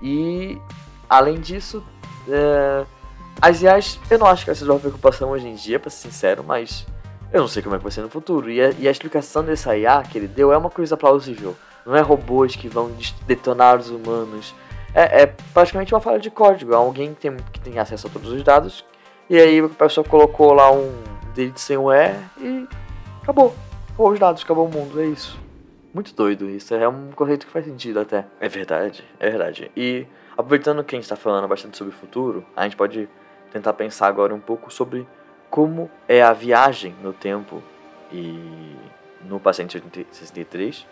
e 0.00 0.60
além 1.08 1.40
disso, 1.40 1.82
é, 2.28 2.84
as 3.40 3.62
IAs, 3.62 3.98
eu 4.10 4.18
não 4.18 4.26
acho 4.26 4.44
que 4.44 4.50
essa 4.50 4.60
seja 4.60 4.72
uma 4.72 4.80
preocupação 4.80 5.30
hoje 5.30 5.46
em 5.48 5.54
dia, 5.54 5.78
para 5.78 5.90
ser 5.90 6.08
sincero, 6.08 6.44
mas 6.44 6.86
eu 7.32 7.40
não 7.40 7.48
sei 7.48 7.62
como 7.62 7.74
é 7.74 7.78
que 7.78 7.84
vai 7.84 7.92
ser 7.92 8.02
no 8.02 8.08
futuro. 8.08 8.50
E 8.50 8.60
a, 8.60 8.70
e 8.78 8.88
a 8.88 8.90
explicação 8.90 9.44
dessa 9.44 9.76
IA 9.76 10.02
que 10.02 10.18
ele 10.18 10.28
deu 10.28 10.52
é 10.52 10.56
uma 10.56 10.70
coisa 10.70 10.96
plausível. 10.96 11.56
Não 11.84 11.96
é 11.96 12.00
robôs 12.00 12.54
que 12.54 12.68
vão 12.68 12.92
detonar 13.26 13.78
os 13.78 13.90
humanos. 13.90 14.54
É, 14.94 15.22
é 15.22 15.26
praticamente 15.52 15.94
uma 15.94 16.00
falha 16.00 16.18
de 16.18 16.30
código. 16.30 16.72
É 16.72 16.76
alguém 16.76 17.14
que 17.14 17.20
tem, 17.20 17.36
que 17.52 17.60
tem 17.60 17.78
acesso 17.78 18.06
a 18.06 18.10
todos 18.10 18.30
os 18.30 18.42
dados. 18.42 18.84
E 19.28 19.38
aí 19.38 19.60
a 19.60 19.68
pessoa 19.68 20.04
colocou 20.04 20.52
lá 20.52 20.70
um 20.70 21.02
delete 21.38 21.60
sem 21.60 21.76
o 21.76 21.92
E 21.92 22.12
e 22.40 22.68
acabou. 23.22 23.54
Acabou 23.90 24.12
os 24.12 24.18
dados, 24.18 24.42
acabou 24.42 24.66
o 24.66 24.70
mundo, 24.70 25.00
é 25.00 25.06
isso. 25.06 25.38
Muito 25.94 26.14
doido 26.14 26.50
isso, 26.50 26.74
é 26.74 26.88
um 26.88 27.10
conceito 27.12 27.46
que 27.46 27.52
faz 27.52 27.64
sentido 27.64 28.00
até. 28.00 28.26
É 28.40 28.48
verdade, 28.48 29.04
é 29.18 29.30
verdade. 29.30 29.70
E 29.76 30.06
aproveitando 30.32 30.82
que 30.84 30.94
a 30.94 30.98
gente 30.98 31.04
está 31.04 31.16
falando 31.16 31.46
bastante 31.48 31.76
sobre 31.76 31.94
o 31.94 31.96
futuro, 31.96 32.44
a 32.54 32.64
gente 32.64 32.76
pode 32.76 33.08
tentar 33.50 33.72
pensar 33.72 34.06
agora 34.08 34.34
um 34.34 34.40
pouco 34.40 34.72
sobre 34.72 35.06
como 35.48 35.90
é 36.06 36.22
a 36.22 36.32
viagem 36.32 36.94
no 37.02 37.12
tempo 37.12 37.62
e 38.12 38.76
no 39.22 39.40
paciente 39.40 39.82
63 40.10 40.86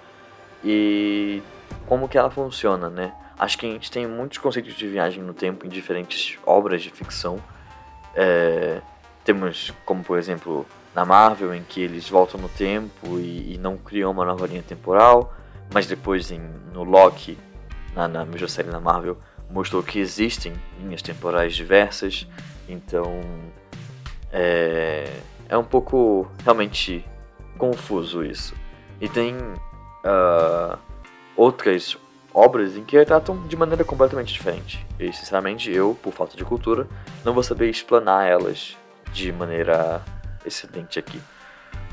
e 0.65 1.43
como 1.87 2.09
que 2.09 2.17
ela 2.17 2.31
funciona, 2.31 2.89
né? 2.89 3.13
Acho 3.39 3.59
que 3.59 3.67
a 3.67 3.71
gente 3.71 3.91
tem 3.91 4.07
muitos 4.07 4.39
conceitos 4.39 4.75
de 4.75 4.89
viagem 4.89 5.23
no 5.23 5.35
tempo 5.35 5.67
em 5.67 5.69
diferentes 5.69 6.39
obras 6.47 6.83
de 6.83 6.91
ficção. 6.91 7.39
É, 8.15 8.81
temos 9.27 9.75
como, 9.85 10.05
por 10.05 10.19
exemplo, 10.19 10.65
na 10.95 11.05
Marvel, 11.05 11.53
em 11.53 11.63
que 11.63 11.81
eles 11.81 12.09
voltam 12.09 12.41
no 12.41 12.49
tempo 12.49 13.19
e, 13.19 13.55
e 13.55 13.59
não 13.59 13.77
criam 13.77 14.13
uma 14.13 14.25
nova 14.25 14.47
linha 14.47 14.63
temporal, 14.63 15.35
mas 15.75 15.87
depois 15.87 16.31
em, 16.31 16.41
no 16.73 16.85
Loki, 16.85 17.37
na, 17.95 18.07
na 18.07 18.25
mesma 18.25 18.47
série 18.47 18.71
na 18.71 18.81
Marvel, 18.81 19.19
mostrou 19.51 19.83
que 19.83 19.99
existem 19.99 20.55
linhas 20.81 21.03
temporais 21.03 21.55
diversas, 21.55 22.27
então 22.69 23.21
é, 24.33 25.13
é 25.49 25.59
um 25.59 25.65
pouco 25.65 26.31
realmente 26.45 27.05
confuso 27.59 28.25
isso. 28.25 28.55
E 29.01 29.09
tem 29.09 29.35
uh, 29.37 30.79
outras 31.37 31.99
obras 32.33 32.77
em 32.77 32.85
que 32.85 33.05
tratam 33.05 33.47
de 33.47 33.57
maneira 33.57 33.85
completamente 33.85 34.33
diferente. 34.33 34.87
E 35.01 35.13
sinceramente 35.13 35.71
eu, 35.71 35.99
por 36.01 36.13
falta 36.13 36.37
de 36.37 36.45
cultura, 36.45 36.87
não 37.25 37.35
vou 37.35 37.43
saber 37.43 37.69
explanar 37.69 38.27
elas 38.27 38.77
de 39.13 39.33
maneira 39.33 40.03
excelente 40.45 40.99
aqui. 40.99 41.21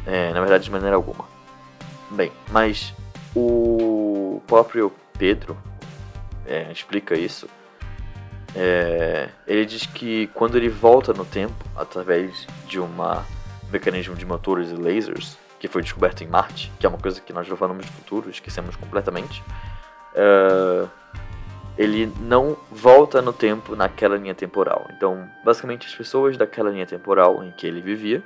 É, 0.05 0.31
na 0.33 0.39
verdade, 0.39 0.65
de 0.65 0.71
maneira 0.71 0.95
alguma. 0.95 1.25
Bem, 2.11 2.31
mas 2.51 2.93
o 3.35 4.41
próprio 4.45 4.93
Pedro 5.17 5.57
é, 6.45 6.71
explica 6.71 7.15
isso. 7.15 7.47
É, 8.55 9.29
ele 9.47 9.65
diz 9.65 9.85
que 9.85 10.27
quando 10.27 10.55
ele 10.55 10.69
volta 10.69 11.13
no 11.13 11.25
tempo, 11.25 11.55
através 11.75 12.45
de 12.67 12.79
um 12.79 12.89
mecanismo 13.71 14.15
de 14.15 14.25
motores 14.25 14.69
e 14.69 14.75
lasers, 14.75 15.37
que 15.59 15.67
foi 15.67 15.81
descoberto 15.81 16.23
em 16.23 16.27
Marte, 16.27 16.71
que 16.77 16.85
é 16.85 16.89
uma 16.89 16.97
coisa 16.97 17.21
que 17.21 17.33
nós 17.33 17.47
já 17.47 17.55
falamos 17.55 17.85
de 17.85 17.91
futuro, 17.91 18.29
esquecemos 18.29 18.75
completamente, 18.75 19.41
é, 20.13 20.87
ele 21.77 22.11
não 22.19 22.55
volta 22.71 23.21
no 23.21 23.33
tempo 23.33 23.75
naquela 23.75 24.15
linha 24.15 24.35
temporal. 24.35 24.87
Então, 24.95 25.27
basicamente, 25.43 25.87
as 25.87 25.95
pessoas 25.95 26.37
daquela 26.37 26.69
linha 26.69 26.85
temporal 26.85 27.43
em 27.43 27.51
que 27.51 27.65
ele 27.65 27.81
vivia 27.81 28.23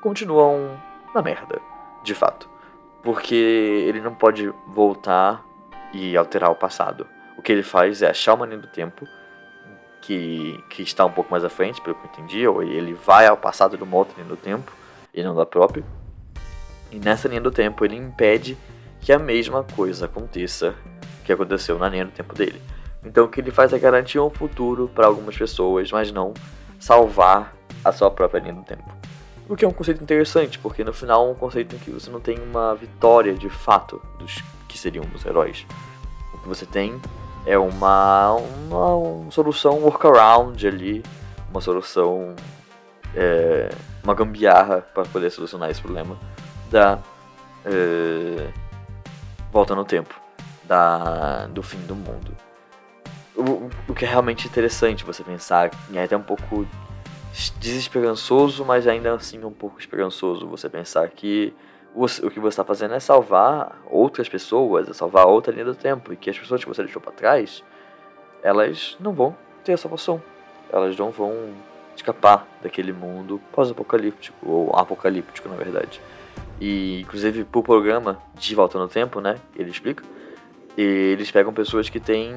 continuam 0.00 0.80
na 1.14 1.22
merda, 1.22 1.60
de 2.02 2.14
fato. 2.14 2.48
Porque 3.02 3.34
ele 3.34 4.00
não 4.00 4.14
pode 4.14 4.52
voltar 4.68 5.44
e 5.92 6.16
alterar 6.16 6.50
o 6.50 6.56
passado. 6.56 7.06
O 7.36 7.42
que 7.42 7.52
ele 7.52 7.62
faz 7.62 8.02
é 8.02 8.10
achar 8.10 8.34
uma 8.34 8.46
linha 8.46 8.58
do 8.58 8.66
tempo 8.66 9.06
que, 10.00 10.62
que 10.70 10.82
está 10.82 11.04
um 11.04 11.12
pouco 11.12 11.30
mais 11.30 11.44
à 11.44 11.48
frente, 11.48 11.80
pelo 11.80 11.94
que 11.94 12.06
eu 12.06 12.10
entendi, 12.12 12.46
ou 12.46 12.62
ele 12.62 12.94
vai 12.94 13.26
ao 13.26 13.36
passado 13.36 13.76
de 13.76 13.82
uma 13.82 13.96
outra 13.96 14.14
linha 14.16 14.28
do 14.28 14.36
tempo 14.36 14.72
e 15.12 15.22
não 15.22 15.34
da 15.34 15.44
própria. 15.44 15.84
E 16.90 16.98
nessa 16.98 17.28
linha 17.28 17.40
do 17.40 17.50
tempo 17.50 17.84
ele 17.84 17.96
impede 17.96 18.56
que 19.00 19.12
a 19.12 19.18
mesma 19.18 19.64
coisa 19.64 20.06
aconteça 20.06 20.74
que 21.24 21.32
aconteceu 21.32 21.78
na 21.78 21.88
linha 21.88 22.04
do 22.04 22.12
tempo 22.12 22.34
dele. 22.34 22.60
Então 23.06 23.24
o 23.24 23.28
que 23.28 23.40
ele 23.40 23.52
faz 23.52 23.72
é 23.72 23.78
garantir 23.78 24.18
um 24.18 24.28
futuro 24.28 24.90
para 24.92 25.06
algumas 25.06 25.36
pessoas, 25.36 25.92
mas 25.92 26.10
não 26.10 26.34
salvar 26.78 27.54
a 27.84 27.92
sua 27.92 28.10
própria 28.10 28.40
linha 28.40 28.54
do 28.54 28.62
tempo. 28.62 28.84
O 29.48 29.54
que 29.54 29.64
é 29.64 29.68
um 29.68 29.72
conceito 29.72 30.02
interessante, 30.02 30.58
porque 30.58 30.82
no 30.82 30.92
final 30.92 31.28
é 31.28 31.30
um 31.30 31.34
conceito 31.34 31.76
em 31.76 31.78
que 31.78 31.90
você 31.90 32.10
não 32.10 32.20
tem 32.20 32.36
uma 32.36 32.74
vitória 32.74 33.32
de 33.32 33.48
fato 33.48 34.02
dos 34.18 34.42
que 34.66 34.76
seriam 34.76 35.04
os 35.14 35.24
heróis. 35.24 35.64
O 36.34 36.38
que 36.38 36.48
você 36.48 36.66
tem 36.66 37.00
é 37.46 37.56
uma, 37.56 38.32
uma, 38.32 38.96
uma 38.96 39.30
solução 39.30 39.78
workaround 39.84 40.66
ali, 40.66 41.04
uma 41.48 41.60
solução, 41.60 42.34
é, 43.14 43.70
uma 44.02 44.14
gambiarra 44.14 44.80
para 44.92 45.04
poder 45.04 45.30
solucionar 45.30 45.70
esse 45.70 45.80
problema 45.80 46.18
da 46.68 46.98
é, 47.64 48.50
volta 49.52 49.76
no 49.76 49.84
tempo, 49.84 50.20
da, 50.64 51.46
do 51.46 51.62
fim 51.62 51.78
do 51.86 51.94
mundo. 51.94 52.36
O, 53.36 53.94
que 53.94 54.04
é 54.04 54.08
realmente 54.08 54.46
interessante 54.46 55.04
você 55.04 55.22
pensar, 55.22 55.70
e 55.90 55.98
é 55.98 56.04
até 56.04 56.16
um 56.16 56.22
pouco 56.22 56.66
desesperançoso, 57.58 58.64
mas 58.64 58.86
ainda 58.86 59.12
assim 59.12 59.42
um 59.44 59.52
pouco 59.52 59.78
esperançoso 59.78 60.48
você 60.48 60.70
pensar 60.70 61.06
que 61.10 61.52
o, 61.94 62.04
o 62.04 62.30
que 62.30 62.40
você 62.40 62.48
está 62.48 62.64
fazendo 62.64 62.94
é 62.94 63.00
salvar 63.00 63.78
outras 63.90 64.28
pessoas, 64.28 64.88
é 64.88 64.94
salvar 64.94 65.26
outra 65.26 65.52
linha 65.52 65.66
do 65.66 65.74
tempo, 65.74 66.12
e 66.12 66.16
que 66.16 66.30
as 66.30 66.38
pessoas 66.38 66.62
que 66.62 66.68
você 66.68 66.82
deixou 66.82 67.02
para 67.02 67.12
trás, 67.12 67.62
elas 68.42 68.96
não 69.00 69.12
vão 69.12 69.36
ter 69.64 69.74
a 69.74 69.76
salvação. 69.76 70.22
Elas 70.72 70.96
não 70.96 71.10
vão 71.10 71.54
escapar 71.94 72.46
daquele 72.62 72.92
mundo 72.92 73.40
pós-apocalíptico, 73.52 74.36
ou 74.48 74.74
apocalíptico, 74.74 75.48
na 75.48 75.56
verdade. 75.56 76.00
E, 76.60 77.00
inclusive, 77.02 77.44
pro 77.44 77.62
programa 77.62 78.18
de 78.34 78.54
Volta 78.54 78.78
no 78.78 78.88
Tempo, 78.88 79.20
né, 79.20 79.36
ele 79.54 79.70
explica, 79.70 80.04
eles 80.76 81.30
pegam 81.30 81.52
pessoas 81.52 81.88
que 81.88 82.00
têm... 82.00 82.34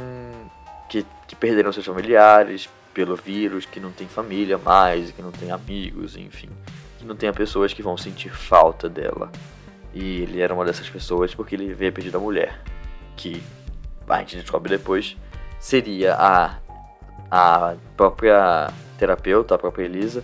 que, 0.89 1.05
que 1.27 1.36
perderam 1.36 1.72
seus 1.72 1.86
familiares, 1.86 2.69
pelo 2.93 3.15
vírus, 3.15 3.65
que 3.65 3.79
não 3.79 3.91
tem 3.91 4.08
família 4.08 4.58
mais, 4.58 5.12
que 5.12 5.22
não 5.22 5.31
tem 5.31 5.51
amigos, 5.51 6.17
enfim, 6.17 6.50
que 6.98 7.05
não 7.05 7.15
tenha 7.15 7.31
pessoas 7.31 7.72
que 7.72 7.81
vão 7.81 7.96
sentir 7.96 8.31
falta 8.31 8.89
dela. 8.89 9.31
E 9.93 10.22
ele 10.22 10.41
era 10.41 10.53
uma 10.53 10.65
dessas 10.65 10.89
pessoas 10.89 11.34
porque 11.34 11.55
ele 11.55 11.74
veio 11.74 11.93
perdido 11.93 12.17
a 12.17 12.19
mulher, 12.19 12.62
que 13.15 13.41
a 14.08 14.19
gente 14.19 14.38
descobre 14.38 14.69
depois 14.69 15.15
seria 15.60 16.15
a 16.15 16.58
a 17.31 17.75
própria 17.96 18.72
terapeuta, 18.98 19.55
a 19.55 19.58
própria 19.58 19.86
Elisa, 19.86 20.24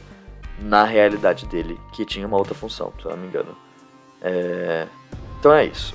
na 0.59 0.83
realidade 0.83 1.45
dele, 1.45 1.79
que 1.93 2.05
tinha 2.05 2.25
uma 2.25 2.37
outra 2.37 2.55
função, 2.55 2.91
se 2.99 3.05
eu 3.05 3.11
não 3.11 3.17
me 3.17 3.27
engano. 3.27 3.55
É... 4.21 4.87
Então 5.39 5.53
é 5.53 5.65
isso. 5.65 5.93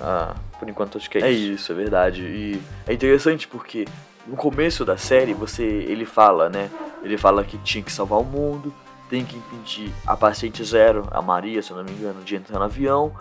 Ah, 0.00 0.36
por 0.58 0.68
enquanto 0.68 0.98
acho 0.98 1.08
que 1.10 1.18
é, 1.18 1.22
é 1.22 1.30
isso. 1.30 1.50
É 1.50 1.54
isso, 1.54 1.72
é 1.72 1.74
verdade. 1.74 2.22
E 2.22 2.62
é 2.86 2.92
interessante 2.92 3.46
porque 3.46 3.86
no 4.26 4.36
começo 4.36 4.84
da 4.84 4.96
série 4.96 5.34
você 5.34 5.62
ele 5.62 6.04
fala, 6.04 6.48
né? 6.48 6.70
Ele 7.02 7.16
fala 7.16 7.44
que 7.44 7.58
tinha 7.58 7.82
que 7.82 7.92
salvar 7.92 8.18
o 8.18 8.24
mundo, 8.24 8.74
tem 9.08 9.24
que 9.24 9.36
impedir 9.36 9.92
a 10.06 10.16
paciente 10.16 10.64
zero, 10.64 11.06
a 11.10 11.22
Maria, 11.22 11.62
se 11.62 11.70
eu 11.70 11.76
não 11.76 11.84
me 11.84 11.92
engano, 11.92 12.22
de 12.24 12.34
entrar 12.34 12.58
no 12.58 12.64
avião, 12.64 13.12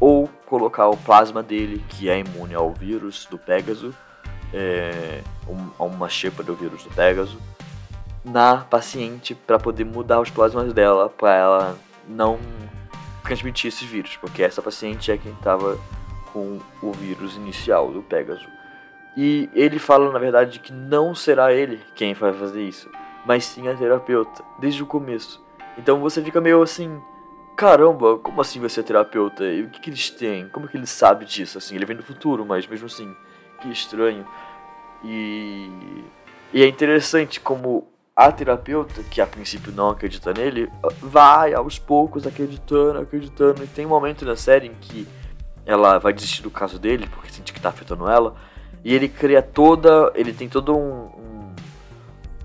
ou 0.00 0.28
colocar 0.46 0.88
o 0.88 0.96
plasma 0.96 1.42
dele, 1.42 1.84
que 1.88 2.08
é 2.08 2.18
imune 2.18 2.54
ao 2.54 2.72
vírus 2.72 3.26
do 3.30 3.38
Pégaso, 3.38 3.94
é, 4.52 5.20
um, 5.46 5.84
uma 5.84 6.08
chepa 6.08 6.42
do 6.42 6.54
vírus 6.54 6.84
do 6.84 6.90
Pégaso, 6.90 7.38
na 8.24 8.56
paciente 8.56 9.34
para 9.34 9.58
poder 9.58 9.84
mudar 9.84 10.20
os 10.20 10.30
plasmas 10.30 10.72
dela 10.72 11.10
para 11.10 11.34
ela 11.34 11.78
não 12.08 12.38
transmitir 13.22 13.68
esse 13.68 13.84
vírus, 13.84 14.16
porque 14.16 14.42
essa 14.42 14.62
paciente 14.62 15.10
é 15.10 15.18
quem 15.18 15.32
estava 15.32 15.78
com 16.34 16.58
o 16.82 16.92
vírus 16.92 17.36
inicial 17.36 17.92
do 17.92 18.02
Pégaso. 18.02 18.48
E 19.16 19.48
ele 19.54 19.78
fala, 19.78 20.12
na 20.12 20.18
verdade, 20.18 20.58
que 20.58 20.72
não 20.72 21.14
será 21.14 21.52
ele 21.52 21.80
quem 21.94 22.12
vai 22.12 22.32
fazer 22.32 22.62
isso, 22.62 22.90
mas 23.24 23.44
sim 23.44 23.68
a 23.68 23.74
terapeuta, 23.76 24.42
desde 24.58 24.82
o 24.82 24.86
começo. 24.86 25.40
Então 25.78 26.00
você 26.00 26.20
fica 26.20 26.40
meio 26.40 26.60
assim, 26.60 27.00
caramba, 27.56 28.18
como 28.18 28.40
assim 28.40 28.58
vai 28.58 28.68
ser 28.68 28.82
terapeuta? 28.82 29.44
E 29.44 29.62
o 29.62 29.68
que, 29.70 29.80
que 29.80 29.90
eles 29.90 30.10
têm? 30.10 30.48
Como 30.48 30.66
que 30.66 30.76
ele 30.76 30.86
sabe 30.86 31.24
disso? 31.24 31.56
Assim, 31.56 31.76
ele 31.76 31.86
vem 31.86 31.96
do 31.96 32.02
futuro, 32.02 32.44
mas 32.44 32.66
mesmo 32.66 32.86
assim, 32.86 33.14
que 33.60 33.70
estranho. 33.70 34.26
E, 35.04 35.70
e 36.52 36.62
é 36.62 36.66
interessante 36.66 37.38
como 37.38 37.86
a 38.16 38.32
terapeuta, 38.32 39.02
que 39.04 39.20
a 39.20 39.26
princípio 39.26 39.72
não 39.72 39.90
acredita 39.90 40.32
nele, 40.32 40.70
vai 41.00 41.54
aos 41.54 41.78
poucos 41.78 42.26
acreditando, 42.26 42.98
acreditando. 42.98 43.62
E 43.62 43.66
tem 43.68 43.86
um 43.86 43.90
momento 43.90 44.24
na 44.24 44.34
série 44.34 44.66
em 44.66 44.74
que 44.74 45.06
ela 45.66 45.98
vai 45.98 46.12
desistir 46.12 46.42
do 46.42 46.50
caso 46.50 46.78
dele, 46.78 47.08
porque 47.12 47.32
sente 47.32 47.52
que 47.52 47.60
tá 47.60 47.70
afetando 47.70 48.08
ela. 48.08 48.34
E 48.84 48.94
ele 48.94 49.08
cria 49.08 49.40
toda. 49.40 50.12
Ele 50.14 50.32
tem 50.32 50.48
todo 50.48 50.76
um, 50.76 51.10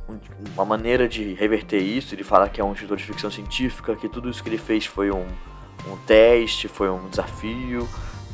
um, 0.07 0.19
uma 0.53 0.65
maneira 0.65 1.07
de 1.07 1.33
reverter 1.33 1.79
isso. 1.79 2.15
Ele 2.15 2.23
fala 2.23 2.47
que 2.47 2.61
é 2.61 2.63
um 2.63 2.71
escritor 2.71 2.97
de 2.97 3.03
ficção 3.03 3.29
científica, 3.29 3.95
que 3.95 4.07
tudo 4.07 4.29
isso 4.29 4.41
que 4.41 4.49
ele 4.49 4.57
fez 4.57 4.85
foi 4.85 5.11
um, 5.11 5.25
um 5.87 5.97
teste, 6.05 6.67
foi 6.67 6.89
um 6.89 7.09
desafio. 7.09 7.87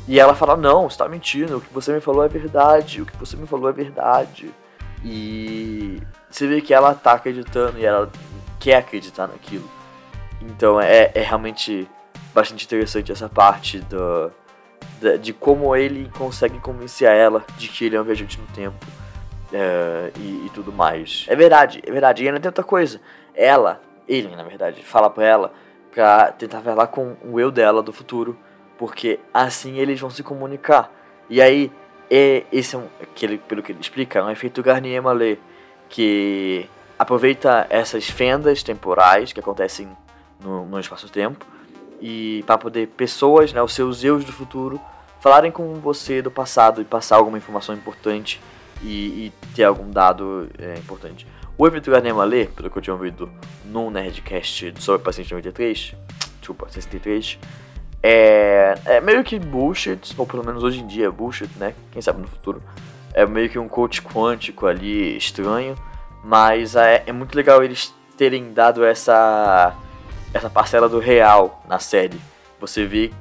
E 0.06 0.20
ela 0.20 0.34
fala: 0.34 0.56
Não, 0.56 0.88
você 0.88 0.98
tá 0.98 1.08
mentindo, 1.08 1.56
o 1.56 1.60
que 1.60 1.72
você 1.74 1.92
me 1.92 2.00
falou 2.00 2.24
é 2.24 2.28
verdade, 2.28 3.02
o 3.02 3.06
que 3.06 3.16
você 3.16 3.36
me 3.36 3.46
falou 3.46 3.68
é 3.68 3.72
verdade. 3.72 4.50
E 5.04 6.00
você 6.30 6.46
vê 6.46 6.60
que 6.60 6.72
ela 6.72 6.94
tá 6.94 7.12
acreditando 7.12 7.78
e 7.78 7.84
ela 7.84 8.10
quer 8.60 8.76
acreditar 8.76 9.26
naquilo. 9.26 9.68
Então 10.40 10.80
é, 10.80 11.10
é 11.14 11.22
realmente 11.22 11.88
bastante 12.32 12.64
interessante 12.64 13.10
essa 13.10 13.28
parte 13.28 13.80
do, 13.80 14.30
de, 15.00 15.18
de 15.18 15.32
como 15.32 15.74
ele 15.74 16.10
consegue 16.16 16.58
convencer 16.58 17.08
ela 17.08 17.44
de 17.56 17.68
que 17.68 17.84
ele 17.84 17.96
é 17.96 18.00
um 18.00 18.04
viajante 18.04 18.40
no 18.40 18.46
tempo 18.48 18.86
é, 19.52 20.12
e, 20.16 20.46
e, 20.46 20.50
tudo 20.54 20.72
mais. 20.72 21.24
É 21.28 21.36
verdade, 21.36 21.82
é 21.86 21.90
verdade. 21.90 22.24
E 22.24 22.28
ainda 22.28 22.40
tem 22.40 22.48
outra 22.48 22.64
coisa. 22.64 23.00
Ela, 23.34 23.80
ele 24.08 24.34
na 24.34 24.42
verdade, 24.42 24.82
fala 24.82 25.10
pra 25.10 25.24
ela 25.24 25.52
pra 25.92 26.32
tentar 26.32 26.60
falar 26.60 26.88
com 26.88 27.16
o 27.24 27.40
eu 27.40 27.50
dela 27.50 27.82
do 27.82 27.92
futuro, 27.92 28.36
porque 28.76 29.18
assim 29.32 29.78
eles 29.78 29.98
vão 29.98 30.10
se 30.10 30.22
comunicar. 30.22 30.92
E 31.28 31.40
aí 31.40 31.72
e 32.10 32.44
esse 32.52 32.76
é 32.76 32.78
um, 32.78 32.86
que 33.14 33.26
ele, 33.26 33.38
pelo 33.38 33.62
que 33.62 33.72
ele 33.72 33.80
explica, 33.80 34.20
é 34.20 34.22
um 34.22 34.30
efeito 34.30 34.62
Garnier-Mallet, 34.62 35.40
que 35.88 36.68
aproveita 36.98 37.66
essas 37.68 38.08
fendas 38.08 38.62
temporais 38.62 39.32
que 39.32 39.40
acontecem 39.40 39.88
no, 40.40 40.64
no 40.66 40.78
espaço-tempo 40.78 41.44
e 42.00 42.44
para 42.46 42.58
poder 42.58 42.88
pessoas, 42.88 43.52
né, 43.52 43.62
os 43.62 43.72
seus 43.72 44.04
eus 44.04 44.24
do 44.24 44.32
futuro, 44.32 44.80
falarem 45.20 45.50
com 45.50 45.74
você 45.80 46.22
do 46.22 46.30
passado 46.30 46.80
e 46.80 46.84
passar 46.84 47.16
alguma 47.16 47.38
informação 47.38 47.74
importante 47.74 48.40
e, 48.82 49.26
e 49.26 49.32
ter 49.54 49.64
algum 49.64 49.90
dado 49.90 50.48
é, 50.58 50.74
importante. 50.78 51.26
O 51.58 51.66
efeito 51.66 51.90
Garnier-Mallet, 51.90 52.52
pelo 52.52 52.70
que 52.70 52.76
eu 52.76 52.82
tinha 52.82 52.94
ouvido 52.94 53.30
no 53.64 53.90
Nerdcast 53.90 54.74
sobre 54.78 55.02
Paciente 55.02 55.32
93, 55.32 55.94
desculpa, 56.38 56.68
63, 56.68 57.38
é, 58.02 58.74
é 58.84 59.00
meio 59.00 59.24
que 59.24 59.38
bullshit, 59.38 60.14
ou 60.18 60.26
pelo 60.26 60.44
menos 60.44 60.62
hoje 60.62 60.80
em 60.80 60.86
dia 60.86 61.06
é 61.06 61.10
bullshit, 61.10 61.50
né? 61.56 61.74
Quem 61.90 62.02
sabe 62.02 62.20
no 62.20 62.28
futuro. 62.28 62.62
É 63.14 63.24
meio 63.24 63.48
que 63.48 63.58
um 63.58 63.66
coach 63.66 64.02
quântico 64.02 64.66
ali 64.66 65.16
estranho, 65.16 65.74
mas 66.22 66.76
é, 66.76 67.02
é 67.06 67.12
muito 67.12 67.34
legal 67.34 67.64
eles 67.64 67.92
terem 68.16 68.52
dado 68.52 68.84
essa 68.84 69.74
essa 70.36 70.50
parcela 70.50 70.88
do 70.88 70.98
real 70.98 71.62
na 71.68 71.78
série. 71.78 72.20
Você 72.60 72.86
vê 72.86 73.12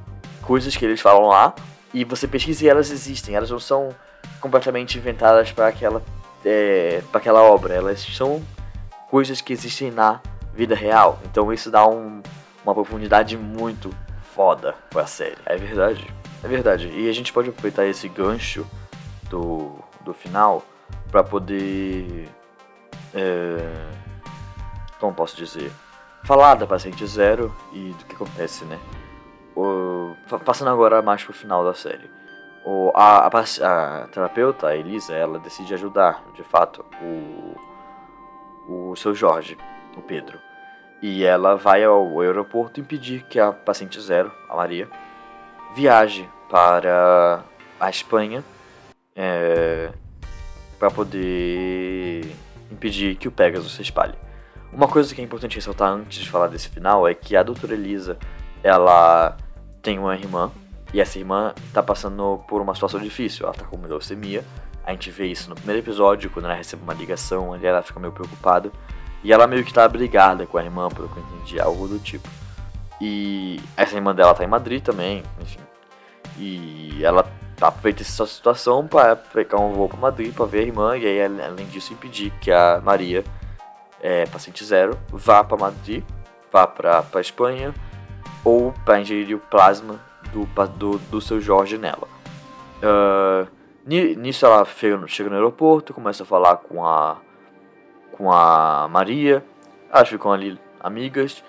coisas 0.42 0.76
que 0.76 0.86
eles 0.86 1.02
falam 1.02 1.28
lá 1.28 1.54
e 1.94 2.04
você 2.04 2.28
pesquisa 2.28 2.66
e 2.66 2.70
elas 2.70 2.92
existem. 2.92 3.36
Elas 3.36 3.50
não 3.50 3.60
são 3.60 3.90
completamente 4.40 4.98
inventadas 4.98 5.52
para 5.52 5.68
aquela 5.68 6.02
é, 6.44 7.02
para 7.12 7.20
aquela 7.20 7.42
obra. 7.42 7.74
Elas 7.74 8.02
são 8.02 8.44
coisas 9.10 9.42
que 9.42 9.54
existem 9.54 9.92
na 9.92 10.22
vida 10.54 10.76
real. 10.76 11.20
Então 11.26 11.52
isso 11.52 11.72
dá 11.72 11.88
um, 11.88 12.22
uma 12.64 12.74
profundidade 12.74 13.38
muito 13.38 13.90
foda 14.34 14.76
pra 14.90 15.08
série. 15.08 15.38
É 15.46 15.56
verdade. 15.56 16.08
É 16.44 16.48
verdade. 16.48 16.90
E 16.90 17.10
a 17.10 17.14
gente 17.14 17.34
pode 17.34 17.50
aproveitar 17.50 17.86
esse 17.86 18.08
gancho 18.08 18.66
do, 19.30 19.80
do 20.02 20.14
final 20.14 20.64
para 21.10 21.24
poder. 21.24 22.30
É, 23.14 23.58
como 25.00 25.14
posso 25.14 25.36
dizer? 25.36 25.72
Falar 26.26 26.56
da 26.56 26.66
paciente 26.66 27.06
zero 27.06 27.56
e 27.72 27.94
do 28.00 28.06
que 28.06 28.16
acontece, 28.16 28.66
né? 28.66 28.80
O, 29.56 30.16
passando 30.44 30.72
agora 30.72 31.00
mais 31.00 31.24
pro 31.24 31.32
final 31.32 31.64
da 31.64 31.76
série. 31.76 32.10
O, 32.66 32.92
a, 32.96 33.28
a, 33.28 33.30
a, 33.30 34.08
terapeuta, 34.08 34.68
a 34.68 34.76
Elisa, 34.76 35.14
ela 35.14 35.38
decide 35.38 35.76
ajudar, 35.76 36.24
de 36.34 36.42
fato, 36.44 36.84
o, 37.00 37.56
o 38.68 38.96
seu 38.96 39.14
Jorge, 39.14 39.56
o 39.96 40.02
Pedro. 40.02 40.40
E 41.00 41.24
ela 41.24 41.56
vai 41.56 41.84
ao 41.84 42.20
aeroporto 42.20 42.80
impedir 42.80 43.22
que 43.26 43.40
a 43.40 43.52
paciente 43.52 44.02
zero, 44.02 44.32
a 44.50 44.56
Maria, 44.56 44.90
viaje 45.76 46.28
para 46.50 47.44
a 47.80 47.88
Espanha 47.88 48.44
é, 49.16 49.92
para 50.80 50.90
poder 50.90 52.36
impedir 52.72 53.16
que 53.16 53.28
o 53.28 53.32
Pegasus 53.32 53.76
se 53.76 53.84
espalhe. 53.84 54.25
Uma 54.76 54.90
coisa 54.90 55.16
que 55.16 55.22
é 55.22 55.24
importante 55.24 55.56
ressaltar 55.56 55.90
antes 55.90 56.20
de 56.20 56.30
falar 56.30 56.48
desse 56.48 56.68
final 56.68 57.08
é 57.08 57.14
que 57.14 57.34
a 57.34 57.42
doutora 57.42 57.74
Elisa, 57.74 58.18
ela 58.62 59.38
tem 59.82 59.98
uma 59.98 60.14
irmã, 60.18 60.52
e 60.94 61.00
essa 61.00 61.18
irmã 61.18 61.54
está 61.66 61.82
passando 61.82 62.44
por 62.46 62.62
uma 62.62 62.76
situação 62.76 63.00
difícil, 63.00 63.46
ela 63.46 63.56
está 63.56 63.64
com 63.64 63.78
leucemia, 63.78 64.44
a 64.84 64.92
gente 64.92 65.10
vê 65.12 65.28
isso 65.28 65.48
no 65.50 65.56
primeiro 65.56 65.82
episódio, 65.82 66.30
quando 66.30 66.44
ela 66.44 66.56
recebe 66.56 66.84
uma 66.84 66.94
ligação, 66.94 67.54
ali 67.54 67.66
ela 67.66 67.82
fica 67.82 68.02
meio 68.02 68.12
preocupada, 68.12 68.70
e 69.24 69.32
ela 69.32 69.48
meio 69.48 69.64
que 69.64 69.74
tá 69.74 69.88
brigada 69.88 70.46
com 70.46 70.58
a 70.58 70.64
irmã, 70.66 70.90
pelo 70.90 71.08
que 71.08 71.16
eu 71.16 71.24
entendi, 71.24 71.58
algo 71.58 71.88
do 71.88 71.98
tipo. 71.98 72.28
E 73.00 73.62
essa 73.78 73.96
irmã 73.96 74.14
dela 74.14 74.34
tá 74.34 74.44
em 74.44 74.48
Madrid 74.48 74.84
também, 74.84 75.24
enfim. 75.40 75.62
E 76.38 77.00
ela 77.02 77.26
aproveita 77.62 78.02
essa 78.02 78.26
situação 78.26 78.86
para 78.86 79.16
pegar 79.16 79.58
um 79.58 79.72
voo 79.72 79.88
para 79.88 80.00
Madrid 80.00 80.34
para 80.34 80.46
ver 80.46 80.60
a 80.60 80.64
irmã 80.64 80.98
e 80.98 81.06
aí 81.06 81.24
além 81.24 81.66
disso 81.68 81.94
impedir 81.94 82.34
que 82.42 82.52
a 82.52 82.82
Maria, 82.84 83.24
é, 84.06 84.24
paciente 84.28 84.64
zero, 84.64 85.00
vá 85.10 85.44
para 85.44 85.58
Madrid, 85.58 86.04
vá 86.52 86.68
para 86.68 87.04
a 87.12 87.20
Espanha 87.20 87.74
ou 88.44 88.72
para 88.86 89.00
ingerir 89.02 89.36
o 89.36 89.40
plasma 89.40 90.00
do, 90.32 90.46
do, 90.78 91.00
do 91.00 91.20
seu 91.20 91.42
Jorge 91.42 91.76
nela. 91.76 92.08
Uh, 92.84 93.50
nisso 93.84 94.46
ela 94.46 94.64
chega 95.08 95.28
no 95.28 95.36
aeroporto, 95.36 95.92
começa 95.92 96.22
a 96.22 96.26
falar 96.26 96.58
com 96.58 96.86
a 96.86 97.18
com 98.12 98.32
a 98.32 98.88
Maria, 98.90 99.44
elas 99.92 100.08
ficam 100.08 100.32
ali 100.32 100.58
amigas. 100.80 101.44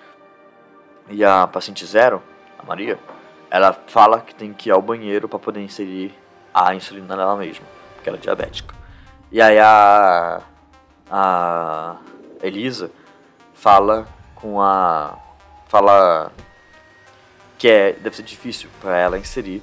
E 1.09 1.23
a 1.23 1.47
paciente 1.47 1.85
zero, 1.85 2.21
a 2.59 2.65
Maria, 2.65 2.99
ela 3.51 3.71
fala 3.85 4.19
que 4.19 4.33
tem 4.35 4.51
que 4.51 4.69
ir 4.69 4.71
ao 4.71 4.81
banheiro 4.81 5.29
para 5.29 5.39
poder 5.39 5.61
inserir 5.61 6.13
a 6.53 6.73
insulina 6.73 7.15
nela 7.15 7.37
mesma, 7.37 7.65
porque 7.93 8.09
ela 8.09 8.17
é 8.17 8.21
diabética. 8.21 8.75
E 9.31 9.41
aí 9.41 9.59
a 9.59 10.41
a 11.09 11.97
Elisa 12.41 12.91
fala 13.53 14.07
com 14.35 14.61
a 14.61 15.17
fala 15.67 16.31
que 17.57 17.67
é 17.67 17.93
deve 17.93 18.15
ser 18.15 18.23
difícil 18.23 18.69
para 18.79 18.97
ela 18.97 19.17
inserir 19.17 19.61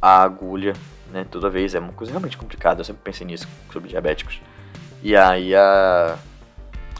a 0.00 0.22
agulha, 0.22 0.74
né, 1.10 1.26
toda 1.30 1.48
vez 1.48 1.74
é 1.74 1.78
uma 1.78 1.92
coisa 1.92 2.12
realmente 2.12 2.36
complicada. 2.36 2.80
Eu 2.80 2.84
sempre 2.84 3.02
pensei 3.02 3.26
nisso 3.26 3.48
sobre 3.72 3.88
diabéticos. 3.88 4.40
E 5.02 5.16
aí 5.16 5.54
a, 5.54 6.18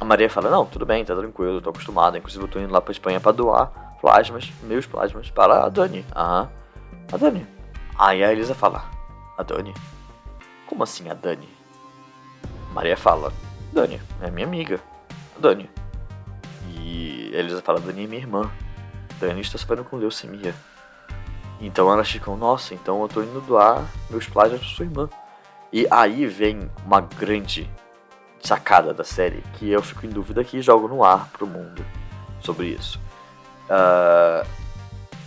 a 0.01 0.05
Maria 0.05 0.31
fala, 0.31 0.51
não, 0.51 0.65
tudo 0.65 0.87
bem, 0.87 1.05
tá 1.05 1.15
tranquilo, 1.15 1.61
tô 1.61 1.71
acostumada. 1.71 2.17
Inclusive 2.17 2.45
eu 2.45 2.49
tô 2.49 2.59
indo 2.59 2.73
lá 2.73 2.81
pra 2.81 2.93
Espanha 2.93 3.21
pra 3.21 3.33
doar 3.33 3.97
plasmas, 4.01 4.51
meus 4.63 4.87
plasmas, 4.87 5.31
para 5.31 5.65
a 5.65 5.69
Dani. 5.69 6.05
Aham. 6.17 6.49
A 7.13 7.17
Dani. 7.19 7.47
Aí 7.99 8.25
a 8.25 8.33
Elisa 8.33 8.55
fala, 8.55 8.85
a 9.37 9.43
Dani? 9.43 9.75
Como 10.67 10.83
assim 10.83 11.11
a 11.11 11.15
Dani? 11.15 11.49
Maria 12.73 12.97
fala, 12.97 13.33
Dani, 13.73 14.01
é 14.23 14.31
minha 14.31 14.47
amiga. 14.47 14.81
Dani. 15.39 15.71
E 16.77 17.31
Elisa 17.33 17.63
fala, 17.63 17.81
Dani 17.81 18.05
é 18.05 18.07
minha 18.07 18.21
irmã. 18.21 18.51
Dani 19.21 19.41
está 19.41 19.59
sofrendo 19.59 19.85
com 19.85 19.97
leucemia. 19.97 20.55
Então 21.61 21.93
elas 21.93 22.11
ficam, 22.11 22.37
nossa, 22.37 22.75
então 22.75 23.01
eu 23.03 23.09
tô 23.09 23.23
indo 23.23 23.41
doar 23.41 23.85
meus 24.11 24.27
plágios 24.27 24.61
pra 24.61 24.69
sua 24.69 24.85
irmã. 24.85 25.09
E 25.73 25.87
aí 25.91 26.27
vem 26.27 26.71
uma 26.85 27.01
grande 27.01 27.69
sacada 28.41 28.93
da 28.93 29.05
série 29.05 29.43
que 29.55 29.71
eu 29.71 29.83
fico 29.83 30.07
em 30.07 30.11
dúvida 30.11 30.41
aqui 30.41 30.59
e 30.59 30.63
jogo 30.63 30.87
no 30.87 31.03
ar 31.03 31.29
pro 31.31 31.47
mundo 31.47 31.85
sobre 32.41 32.69
isso. 32.69 33.01
Uh, 33.65 34.47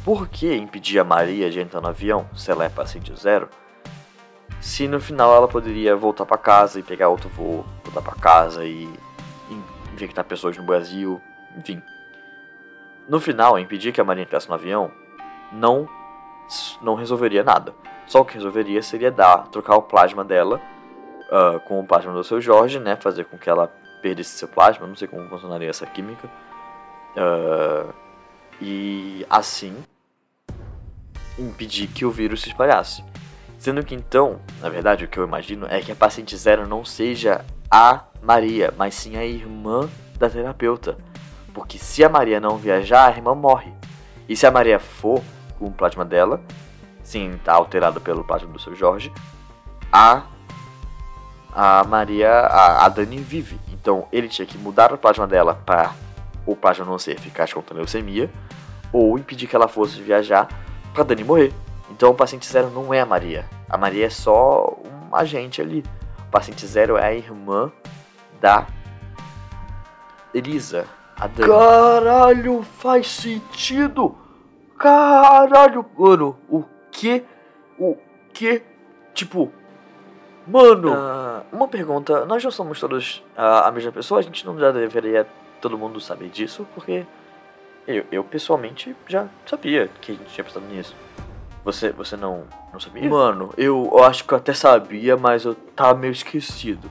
por 0.06 0.28
que 0.28 0.56
impedir 0.56 1.00
a 1.00 1.04
Maria 1.04 1.50
de 1.50 1.60
entrar 1.60 1.82
no 1.82 1.88
avião 1.88 2.30
se 2.36 2.52
ela 2.52 2.63
é 2.63 2.70
paciente 2.70 3.13
zero? 3.20 3.50
Se 4.62 4.88
no 4.88 5.00
final 5.00 5.36
ela 5.36 5.48
poderia 5.48 5.96
voltar 5.96 6.26
para 6.26 6.38
casa 6.38 6.80
e 6.80 6.84
pegar 6.84 7.10
outro 7.10 7.30
voo, 7.30 7.65
voltar 7.84 8.02
para 8.02 8.15
casa 8.15 8.63
e 8.63 8.88
infectar 9.97 10.23
pessoas 10.23 10.55
no 10.57 10.63
Brasil, 10.63 11.21
enfim. 11.57 11.81
No 13.10 13.19
final, 13.19 13.57
impedir 13.57 13.91
que 13.91 13.99
a 13.99 14.03
Maria 14.03 14.23
entrasse 14.23 14.47
no 14.47 14.55
avião 14.55 14.91
não 15.51 15.88
não 16.81 16.95
resolveria 16.95 17.43
nada. 17.43 17.73
Só 18.05 18.21
o 18.21 18.25
que 18.25 18.36
resolveria 18.36 18.81
seria 18.81 19.12
dar, 19.12 19.47
trocar 19.47 19.75
o 19.75 19.81
plasma 19.81 20.23
dela 20.23 20.62
uh, 21.29 21.60
com 21.62 21.79
o 21.79 21.86
plasma 21.86 22.13
do 22.13 22.23
seu 22.23 22.39
Jorge, 22.39 22.79
né? 22.79 22.95
Fazer 22.95 23.25
com 23.25 23.38
que 23.38 23.49
ela 23.49 23.67
perdesse 24.01 24.38
seu 24.38 24.47
plasma. 24.47 24.88
Não 24.88 24.95
sei 24.95 25.10
como 25.10 25.27
funcionaria 25.27 25.69
essa 25.69 25.86
química. 25.86 26.29
Uh, 27.17 27.93
e 28.62 29.25
assim 29.29 29.75
impedir 31.38 31.88
que 31.88 32.05
o 32.05 32.12
vírus 32.12 32.41
se 32.41 32.49
espalhasse. 32.49 33.03
Sendo 33.60 33.83
que 33.83 33.95
então, 33.95 34.39
na 34.62 34.69
verdade, 34.69 35.05
o 35.05 35.07
que 35.07 35.17
eu 35.17 35.23
imagino 35.23 35.67
é 35.69 35.81
que 35.81 35.91
a 35.91 35.95
paciente 35.95 36.36
zero 36.38 36.67
não 36.67 36.86
seja 36.86 37.43
a 37.69 38.05
Maria, 38.21 38.73
mas 38.77 38.95
sim 38.95 39.17
a 39.17 39.25
irmã 39.25 39.89
da 40.17 40.30
terapeuta. 40.30 40.97
Porque 41.53 41.77
se 41.77 42.03
a 42.03 42.10
Maria 42.10 42.39
não 42.39 42.58
viajar, 42.58 43.08
a 43.08 43.15
irmã 43.15 43.34
morre. 43.34 43.71
E 44.27 44.36
se 44.36 44.45
a 44.45 44.51
Maria 44.51 44.80
for 44.80 45.21
com 45.58 45.65
o 45.65 45.71
plasma 45.71 46.06
dela, 46.06 46.41
sim, 47.03 47.39
tá 47.43 47.53
alterado 47.53 47.99
pelo 48.01 48.23
plasma 48.23 48.51
do 48.51 48.60
seu 48.60 48.75
Jorge, 48.75 49.12
a 49.91 50.23
a 51.60 51.84
Maria, 51.86 52.30
a, 52.30 52.86
a 52.86 52.89
Dani 52.89 53.17
vive. 53.17 53.60
Então 53.73 54.08
ele 54.12 54.27
tinha 54.27 54.45
que 54.45 54.58
mudar 54.60 54.93
o 54.93 54.97
plasma 54.97 55.25
dela 55.25 55.60
para 55.65 55.91
o 56.45 56.56
plasma 56.56 56.86
não 56.86 56.99
ser 56.99 57.13
eficaz 57.13 57.51
contra 57.51 57.73
a 57.73 57.77
leucemia, 57.77 58.30
ou 58.93 59.17
impedir 59.17 59.47
que 59.47 59.56
ela 59.56 59.67
fosse 59.67 59.99
viajar 59.99 60.47
para 60.93 61.03
Dani 61.03 61.23
morrer. 61.23 61.51
Então 61.89 62.12
o 62.12 62.13
paciente 62.13 62.47
zero 62.47 62.69
não 62.69 62.93
é 62.93 63.01
a 63.01 63.06
Maria. 63.06 63.45
A 63.67 63.75
Maria 63.75 64.06
é 64.06 64.10
só 64.10 64.77
um 64.86 65.15
agente 65.15 65.62
ali. 65.62 65.84
O 66.19 66.32
paciente 66.32 66.65
zero 66.67 66.95
é 66.95 67.08
a 67.08 67.13
irmã 67.13 67.71
da 68.39 68.67
Elisa. 70.34 70.86
A 71.19 71.28
Dani. 71.28 71.50
Caralho, 71.50 72.63
faz 72.63 73.10
sentido! 73.10 74.15
Caralho, 74.78 75.86
mano, 75.97 76.38
o 76.47 76.63
que? 76.91 77.26
O 77.80 77.97
que? 78.32 78.62
Tipo, 79.13 79.52
mano. 80.45 80.93
Uh, 80.93 81.43
uma 81.52 81.67
pergunta: 81.67 82.26
nós 82.26 82.43
já 82.43 82.52
somos 82.52 82.80
todos 82.80 83.23
uh, 83.36 83.65
a 83.65 83.71
mesma 83.71 83.91
pessoa? 83.91 84.19
A 84.19 84.23
gente 84.23 84.45
não 84.45 84.60
já 84.60 84.71
deveria 84.71 85.26
todo 85.60 85.78
mundo 85.78 86.00
saber 86.00 86.30
disso? 86.30 86.67
Porque 86.76 87.06
eu, 87.88 88.06
eu 88.12 88.23
pessoalmente 88.23 88.95
já 89.08 89.28
sabia 89.45 89.89
que 90.00 90.12
a 90.12 90.15
gente 90.15 90.32
tinha 90.32 90.43
pensado 90.43 90.65
nisso. 90.67 90.95
Você, 91.63 91.91
você 91.91 92.15
não, 92.15 92.43
não 92.71 92.80
sabia? 92.80 93.10
Mano, 93.10 93.54
eu, 93.58 93.89
eu 93.91 94.04
acho 94.04 94.23
que 94.23 94.34
eu 94.34 94.38
até 94.38 94.54
sabia, 94.54 95.17
mas 95.17 95.43
eu 95.43 95.56
tava 95.56 95.97
meio 95.97 96.12
esquecido. 96.12 96.89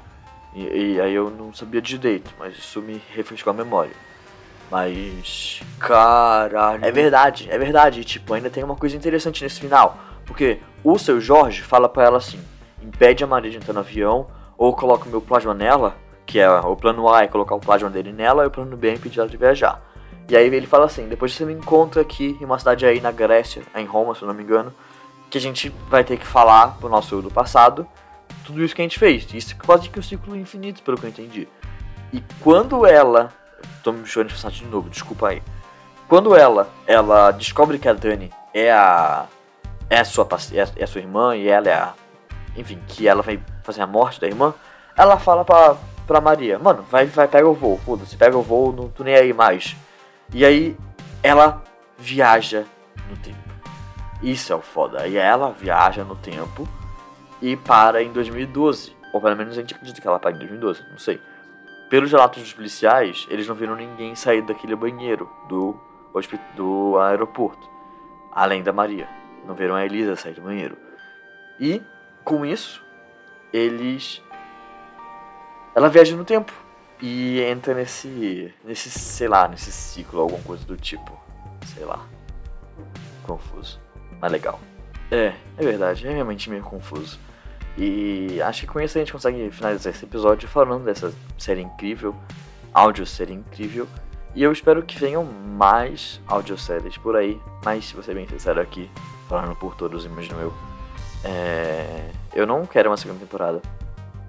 E, 0.57 0.95
e 0.95 1.01
aí 1.01 1.15
eu 1.15 1.29
não 1.29 1.53
sabia 1.53 1.83
direito, 1.83 2.33
mas 2.39 2.57
isso 2.57 2.81
me 2.81 3.01
refrescou 3.15 3.51
a 3.51 3.55
memória. 3.55 3.93
Mas. 4.71 5.61
Caralho. 5.79 6.83
É 6.83 6.91
verdade, 6.91 7.47
é 7.51 7.59
verdade. 7.59 8.03
Tipo, 8.05 8.33
ainda 8.33 8.49
tem 8.49 8.65
uma 8.65 8.75
coisa 8.75 8.97
interessante 8.97 9.45
nesse 9.45 9.61
final. 9.61 9.99
Porque 10.25 10.59
o 10.83 10.99
seu 10.99 11.21
Jorge 11.21 11.63
fala 11.63 11.89
para 11.91 12.05
ela 12.05 12.17
assim: 12.17 12.41
impede 12.83 13.23
a 13.23 13.27
Maria 13.27 13.51
de 13.51 13.59
entrar 13.59 13.75
no 13.75 13.81
avião, 13.81 14.27
ou 14.57 14.75
coloca 14.75 15.07
o 15.07 15.11
meu 15.11 15.21
plasma 15.21 15.53
nela, 15.53 15.95
que 16.25 16.41
é 16.41 16.51
o 16.51 16.75
plano 16.75 17.07
A 17.13 17.25
é 17.25 17.29
colocar 17.29 17.55
o 17.55 17.61
plasma 17.61 17.91
dele 17.91 18.11
nela, 18.11 18.43
e 18.43 18.47
o 18.47 18.51
plano 18.51 18.77
B 18.77 18.89
é 18.89 18.95
impedir 18.95 19.21
ela 19.21 19.29
de 19.29 19.37
viajar. 19.37 19.81
E 20.27 20.35
aí 20.35 20.47
ele 20.47 20.67
fala 20.67 20.87
assim: 20.87 21.07
depois 21.07 21.35
você 21.35 21.45
me 21.45 21.53
encontra 21.53 22.01
aqui 22.01 22.37
em 22.41 22.45
uma 22.47 22.59
cidade 22.59 22.87
aí 22.87 22.99
na 22.99 23.13
Grécia, 23.13 23.63
em 23.77 23.85
Roma, 23.85 24.15
se 24.15 24.23
eu 24.23 24.29
não 24.29 24.35
me 24.35 24.43
engano, 24.43 24.73
que 25.31 25.37
a 25.37 25.41
gente 25.41 25.69
vai 25.91 26.03
ter 26.03 26.17
que 26.17 26.27
falar 26.27 26.79
pro 26.79 26.89
nosso 26.89 27.15
eu 27.15 27.21
do 27.21 27.31
passado 27.31 27.87
tudo 28.47 28.63
isso 28.65 28.75
que 28.75 28.83
a 28.83 28.85
gente 28.85 28.99
fez. 28.99 29.27
Isso 29.35 29.55
é 29.55 29.65
quase 29.65 29.89
que 29.89 29.99
um 29.99 30.03
ciclo 30.03 30.37
infinito, 30.37 30.83
pelo 30.83 30.97
que 30.97 31.05
eu 31.05 31.11
entendi. 31.11 31.49
E 32.13 32.23
quando 32.41 32.87
ela 32.87 33.33
Tô 33.83 33.93
me 33.93 34.07
chorando 34.07 34.33
de 34.33 34.51
de 34.51 34.65
novo, 34.67 34.91
desculpa 34.91 35.29
aí. 35.29 35.43
Quando 36.09 36.35
ela, 36.35 36.69
ela 36.87 37.31
descobre 37.31 37.79
que 37.79 37.89
a 37.89 37.93
Dani 37.93 38.33
é 38.53 38.73
a 38.73 39.27
é 39.89 40.01
a 40.01 40.05
sua 40.05 40.27
é, 40.53 40.83
a 40.83 40.87
sua 40.87 41.01
irmã 41.01 41.37
e 41.37 41.49
ela 41.49 41.69
é 41.69 41.75
a 41.75 41.95
enfim, 42.57 42.81
que 42.89 43.07
ela 43.07 43.23
vai 43.23 43.41
fazer 43.63 43.83
a 43.83 43.87
morte 43.87 44.21
da 44.21 44.27
irmã, 44.27 44.55
ela 44.97 45.19
fala 45.19 45.45
pra, 45.45 45.77
pra 46.07 46.21
Maria, 46.21 46.59
mano, 46.59 46.83
vai, 46.91 47.07
vai, 47.07 47.29
pega 47.29 47.47
o 47.47 47.55
voo, 47.55 47.79
foda-se, 47.85 48.17
pega 48.17 48.37
o 48.37 48.43
voo, 48.43 48.73
não 48.73 48.89
tô 48.89 49.05
nem 49.05 49.15
aí 49.15 49.33
mais. 49.33 49.77
E 50.33 50.45
aí 50.45 50.77
ela 51.23 51.63
viaja 51.99 52.65
no 53.11 53.17
tempo. 53.19 53.39
Isso 54.23 54.53
é 54.53 54.57
o 54.57 54.63
foda. 54.63 55.07
E 55.07 55.17
ela 55.17 55.53
viaja 55.53 56.03
no 56.03 56.17
tempo 56.17 56.67
e 57.41 57.57
para 57.57 58.03
em 58.03 58.13
2012. 58.13 58.95
Ou 59.13 59.21
pelo 59.21 59.37
menos 59.37 59.57
a 59.57 59.61
gente 59.61 59.75
acredita 59.75 60.01
que 60.01 60.07
ela 60.07 60.19
para 60.19 60.33
em 60.33 60.39
2012, 60.39 60.83
não 60.91 60.99
sei. 60.99 61.21
Pelos 61.89 62.11
relatos 62.11 62.43
dos 62.43 62.53
policiais, 62.53 63.27
eles 63.31 63.47
não 63.47 63.55
viram 63.55 63.77
ninguém 63.77 64.15
sair 64.15 64.43
daquele 64.43 64.75
banheiro 64.75 65.31
do, 65.49 65.81
do 66.55 66.99
aeroporto, 66.99 67.69
além 68.33 68.63
da 68.63 68.73
Maria. 68.73 69.09
Não 69.47 69.55
viram 69.55 69.77
a 69.77 69.85
Elisa 69.85 70.17
sair 70.17 70.35
do 70.35 70.43
banheiro. 70.43 70.77
E, 71.61 71.81
com 72.25 72.45
isso, 72.45 72.85
eles. 73.53 74.23
Ela 75.75 75.89
viaja 75.89 76.17
no 76.17 76.25
tempo 76.25 76.53
e 77.01 77.41
entra 77.43 77.73
nesse. 77.75 78.53
nesse, 78.65 78.91
sei 78.91 79.29
lá, 79.29 79.47
nesse 79.47 79.71
ciclo, 79.71 80.21
alguma 80.21 80.43
coisa 80.43 80.65
do 80.67 80.77
tipo. 80.77 81.19
Sei 81.65 81.85
lá. 81.85 82.05
Confuso. 83.23 83.81
Mas 84.21 84.33
legal. 84.33 84.59
É, 85.11 85.33
é 85.57 85.63
verdade, 85.63 86.07
é 86.07 86.13
realmente 86.13 86.51
meio 86.51 86.63
confuso. 86.63 87.19
E 87.77 88.41
acho 88.41 88.63
que 88.63 88.67
com 88.67 88.81
isso 88.81 88.97
a 88.97 89.01
gente 89.01 89.13
consegue 89.13 89.51
finalizar 89.51 89.93
esse 89.93 90.05
episódio 90.05 90.49
falando 90.49 90.85
dessa 90.85 91.13
série 91.39 91.61
incrível, 91.61 92.15
áudio 92.73 93.05
série 93.05 93.35
incrível. 93.35 93.87
E 94.35 94.43
eu 94.43 94.53
espero 94.53 94.83
que 94.83 94.99
venham 94.99 95.25
mais 95.25 96.21
audioséries 96.27 96.97
por 96.97 97.17
aí, 97.17 97.41
mas 97.65 97.87
se 97.87 97.95
você 97.95 98.11
é 98.11 98.15
bem 98.15 98.29
sincero 98.29 98.61
aqui, 98.61 98.91
falando 99.29 99.55
por 99.57 99.75
todos, 99.75 100.05
imagino 100.05 100.41
eu, 100.41 100.55
é... 101.25 102.11
eu 102.35 102.47
não 102.47 102.67
quero 102.67 102.91
uma 102.91 102.97
segunda 102.97 103.21
temporada. 103.21 103.61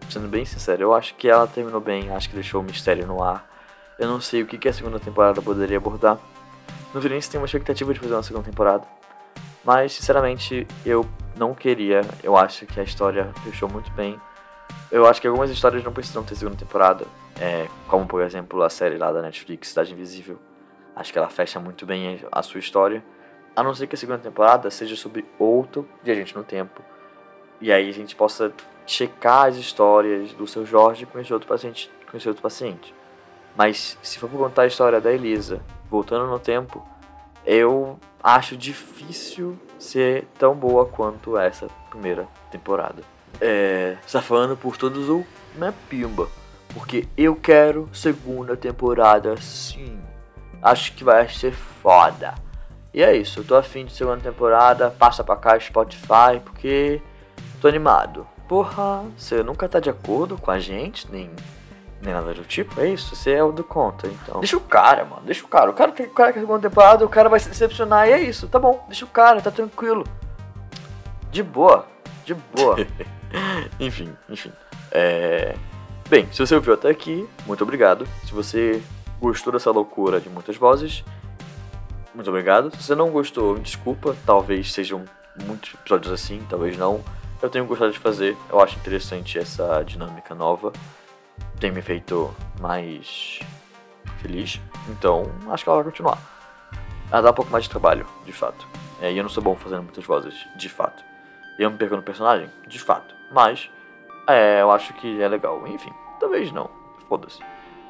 Sendo 0.10 0.28
bem 0.28 0.46
sincero, 0.46 0.84
eu 0.84 0.94
acho 0.94 1.16
que 1.16 1.28
ela 1.28 1.46
terminou 1.48 1.82
bem, 1.82 2.10
acho 2.12 2.30
que 2.30 2.36
deixou 2.36 2.62
o 2.62 2.64
mistério 2.64 3.06
no 3.06 3.22
ar. 3.22 3.46
Eu 4.00 4.08
não 4.08 4.22
sei 4.22 4.44
o 4.44 4.46
que, 4.46 4.58
que 4.58 4.70
a 4.70 4.74
segunda 4.74 5.00
temporada 5.00 5.42
poderia 5.42 5.78
abordar. 5.78 6.18
No 6.94 7.02
Vinícius 7.02 7.28
tem 7.28 7.40
uma 7.40 7.46
expectativa 7.46 7.94
de 7.94 8.00
fazer 8.00 8.14
uma 8.14 8.24
segunda 8.24 8.46
temporada. 8.46 8.86
Mas, 9.66 9.94
sinceramente, 9.94 10.66
eu 10.86 11.06
não 11.38 11.54
queria. 11.54 12.02
Eu 12.24 12.36
acho 12.36 12.66
que 12.66 12.80
a 12.80 12.84
história 12.84 13.32
fechou 13.44 13.70
muito 13.70 13.92
bem. 13.92 14.20
Eu 14.92 15.06
acho 15.06 15.22
que 15.22 15.28
algumas 15.28 15.50
histórias 15.50 15.84
não 15.84 15.94
precisam 15.94 16.24
ter 16.24 16.36
segunda 16.36 16.58
temporada. 16.58 17.06
É, 17.40 17.68
como, 17.88 18.06
por 18.08 18.22
exemplo, 18.22 18.62
a 18.64 18.70
série 18.70 18.98
lá 18.98 19.12
da 19.12 19.22
Netflix, 19.22 19.70
Cidade 19.70 19.94
Invisível. 19.94 20.40
Acho 20.96 21.14
que 21.14 21.20
ela 21.20 21.30
fecha 21.30 21.60
muito 21.60 21.86
bem 21.86 22.20
a 22.32 22.42
sua 22.42 22.60
história. 22.60 23.04
A 23.56 23.64
não 23.64 23.74
ser 23.74 23.88
que 23.88 23.96
a 23.96 23.98
segunda 23.98 24.20
temporada 24.20 24.70
seja 24.72 24.96
sobre 24.96 25.26
outro 25.38 25.88
viajante 26.04 26.36
no 26.36 26.44
tempo. 26.44 26.82
E 27.62 27.72
aí 27.72 27.90
a 27.90 27.94
gente 27.94 28.16
possa 28.16 28.52
checar 28.86 29.48
as 29.48 29.58
histórias 29.58 30.34
do 30.34 30.48
seu 30.48 30.66
Jorge 30.66 31.06
com 31.06 31.20
esse 31.20 31.34
outro 31.34 31.48
paciente. 31.48 31.92
Com 32.10 32.18
esse 32.18 32.28
outro 32.28 32.42
paciente. 32.42 32.94
Mas 33.56 33.98
se 34.02 34.20
for 34.20 34.30
contar 34.30 34.64
a 34.64 34.68
história 34.68 35.02
da 35.02 35.12
Elisa 35.12 35.62
voltando 35.90 36.28
no 36.28 36.40
tempo, 36.40 36.88
eu 37.46 38.00
acho 38.24 38.56
difícil 38.56 39.58
ser 39.80 40.28
tão 40.38 40.56
boa 40.56 40.86
quanto 40.86 41.38
essa 41.38 41.68
primeira 41.90 42.28
temporada. 42.52 43.04
É, 43.40 43.98
safando 44.06 44.58
por 44.58 44.78
todos 44.78 45.10
o 45.10 45.26
minha 45.56 45.74
pimba. 45.90 46.28
Porque 46.74 47.08
eu 47.18 47.36
quero 47.36 47.90
segunda 47.94 48.56
temporada 48.56 49.36
sim. 49.38 50.00
Acho 50.62 50.94
que 50.94 51.04
vai 51.04 51.28
ser 51.30 51.54
foda. 51.54 52.36
E 52.94 53.04
é 53.04 53.16
isso, 53.16 53.40
eu 53.40 53.44
tô 53.44 53.56
afim 53.56 53.86
de 53.86 53.94
segunda 53.94 54.22
temporada. 54.22 54.90
Passa 54.90 55.24
pra 55.24 55.36
cá 55.36 55.60
Spotify, 55.60 56.40
porque 56.44 57.02
tô 57.62 57.68
animado. 57.68 58.28
Porra, 58.48 59.04
você 59.18 59.44
nunca 59.44 59.68
tá 59.68 59.80
de 59.80 59.90
acordo 59.90 60.38
com 60.38 60.50
a 60.50 60.60
gente, 60.60 61.10
nem 61.12 61.30
nem 62.02 62.14
nada 62.14 62.34
do 62.34 62.44
tipo, 62.44 62.80
é 62.80 62.90
isso, 62.90 63.16
você 63.16 63.32
é 63.32 63.44
o 63.44 63.52
do 63.52 63.64
conta, 63.64 64.08
então. 64.08 64.40
Deixa 64.40 64.56
o 64.56 64.62
cara, 64.62 65.04
mano, 65.06 65.24
deixa 65.26 65.44
o 65.44 65.48
cara. 65.48 65.70
O 65.70 65.74
cara, 65.74 65.92
o 65.92 66.10
cara 66.10 66.34
que 66.34 66.40
segunda 66.40 66.70
temporada, 66.70 67.06
o 67.06 67.10
cara 67.10 67.30
vai 67.30 67.40
se 67.40 67.50
decepcionar 67.50 68.08
e 68.08 68.12
é 68.12 68.22
isso, 68.22 68.48
tá 68.48 68.60
bom, 68.60 68.84
deixa 68.88 69.06
o 69.06 69.08
cara, 69.08 69.42
tá 69.42 69.52
tranquilo. 69.52 70.04
De 71.32 71.42
boa, 71.42 71.86
de 72.24 72.34
boa. 72.34 72.78
enfim, 73.80 74.16
enfim. 74.30 74.52
É... 74.92 75.56
Bem, 76.10 76.28
se 76.32 76.40
você 76.40 76.56
ouviu 76.56 76.74
até 76.74 76.90
aqui, 76.90 77.28
muito 77.46 77.64
obrigado. 77.64 78.08
Se 78.26 78.34
você 78.34 78.82
gostou 79.20 79.52
dessa 79.52 79.72
loucura 79.72 80.22
de 80.22 80.30
muitas 80.30 80.56
vozes, 80.56 81.04
muito 82.14 82.30
obrigado. 82.30 82.72
Se 82.76 82.84
você 82.84 82.96
não 82.96 83.10
gostou, 83.12 83.56
me 83.56 83.60
desculpa. 83.60 84.16
Talvez 84.26 84.72
sejam 84.72 85.04
muitos 85.46 85.74
episódios 85.74 86.14
assim, 86.14 86.44
talvez 86.50 86.78
não. 86.78 87.04
Eu 87.42 87.50
tenho 87.50 87.66
gostado 87.66 87.92
de 87.92 88.00
fazer. 88.00 88.36
Eu 88.50 88.60
acho 88.60 88.78
interessante 88.78 89.38
essa 89.38 89.84
dinâmica 89.84 90.34
nova. 90.34 90.72
Tem 91.60 91.72
me 91.72 91.82
feito 91.82 92.34
mais 92.60 93.40
feliz. 94.22 94.62
Então, 94.90 95.24
acho 95.50 95.64
que 95.64 95.70
ela 95.70 95.82
vai 95.82 95.92
continuar. 95.92 96.20
Ela 97.12 97.22
dá 97.22 97.32
um 97.32 97.34
pouco 97.34 97.52
mais 97.52 97.64
de 97.64 97.70
trabalho, 97.70 98.06
de 98.26 98.32
fato. 98.32 98.68
É, 99.02 99.12
e 99.12 99.18
eu 99.18 99.24
não 99.24 99.30
sou 99.30 99.42
bom 99.42 99.56
fazendo 99.56 99.84
muitas 99.84 100.06
vozes, 100.06 100.36
de 100.56 100.70
fato. 100.70 101.04
Eu 101.58 101.72
me 101.72 101.78
perco 101.78 101.96
no 101.96 102.04
personagem, 102.04 102.50
de 102.68 102.80
fato. 102.80 103.16
Mas, 103.32 103.72
é, 104.28 104.62
eu 104.62 104.72
acho 104.72 104.94
que 104.94 105.22
é 105.22 105.28
legal. 105.28 105.68
Enfim, 105.68 105.92
talvez 106.20 106.52
não. 106.52 106.70
Foda-se. 107.08 107.40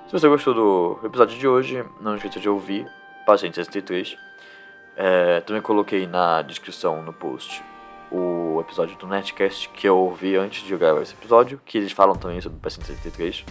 Se 0.08 0.14
você 0.14 0.28
gostou 0.30 0.54
do 0.54 1.00
episódio 1.06 1.38
de 1.38 1.48
hoje, 1.48 1.84
não 2.00 2.16
esqueça 2.16 2.40
de 2.40 2.48
ouvir 2.48 2.90
Paciente 3.26 3.56
63. 3.56 4.18
É, 4.96 5.42
também 5.42 5.62
coloquei 5.62 6.08
na 6.08 6.42
descrição, 6.42 7.02
no 7.02 7.12
post, 7.12 7.62
o 8.10 8.37
episódio 8.68 8.98
do 8.98 9.08
Netcast 9.08 9.70
que 9.70 9.88
eu 9.88 9.98
ouvi 9.98 10.36
antes 10.36 10.64
de 10.66 10.76
gravar 10.76 11.02
esse 11.02 11.14
episódio, 11.14 11.60
que 11.66 11.78
eles 11.78 11.92
falam 11.92 12.16
também 12.16 12.40
sobre 12.42 12.58
o 12.58 12.62
Paciente 12.62 12.88
63, 12.88 13.46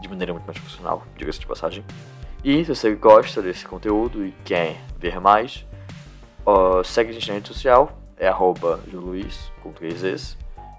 de 0.00 0.08
maneira 0.08 0.32
muito 0.32 0.44
mais 0.44 0.58
funcional, 0.58 1.04
diga-se 1.16 1.38
de 1.38 1.46
passagem. 1.46 1.84
E 2.44 2.64
se 2.64 2.74
você 2.74 2.94
gosta 2.94 3.40
desse 3.40 3.64
conteúdo 3.64 4.26
e 4.26 4.32
quer 4.44 4.76
ver 4.98 5.20
mais, 5.20 5.64
uh, 6.44 6.84
segue 6.84 7.10
a 7.10 7.12
gente 7.14 7.28
na 7.28 7.34
rede 7.34 7.48
social, 7.48 7.96
é 8.16 8.26
arroba 8.26 8.80
Luiz, 8.92 9.52
com 9.62 9.72
três 9.72 10.02
Es, 10.02 10.36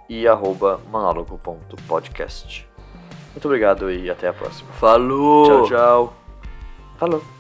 e 0.10 0.28
arroba 0.28 0.80
monólogo.podcast. 0.92 2.68
Muito 3.32 3.46
obrigado 3.46 3.90
e 3.90 4.10
até 4.10 4.28
a 4.28 4.34
próxima. 4.34 4.72
Falou! 4.74 5.46
Tchau, 5.46 5.68
tchau. 5.68 6.14
Falou! 6.98 7.33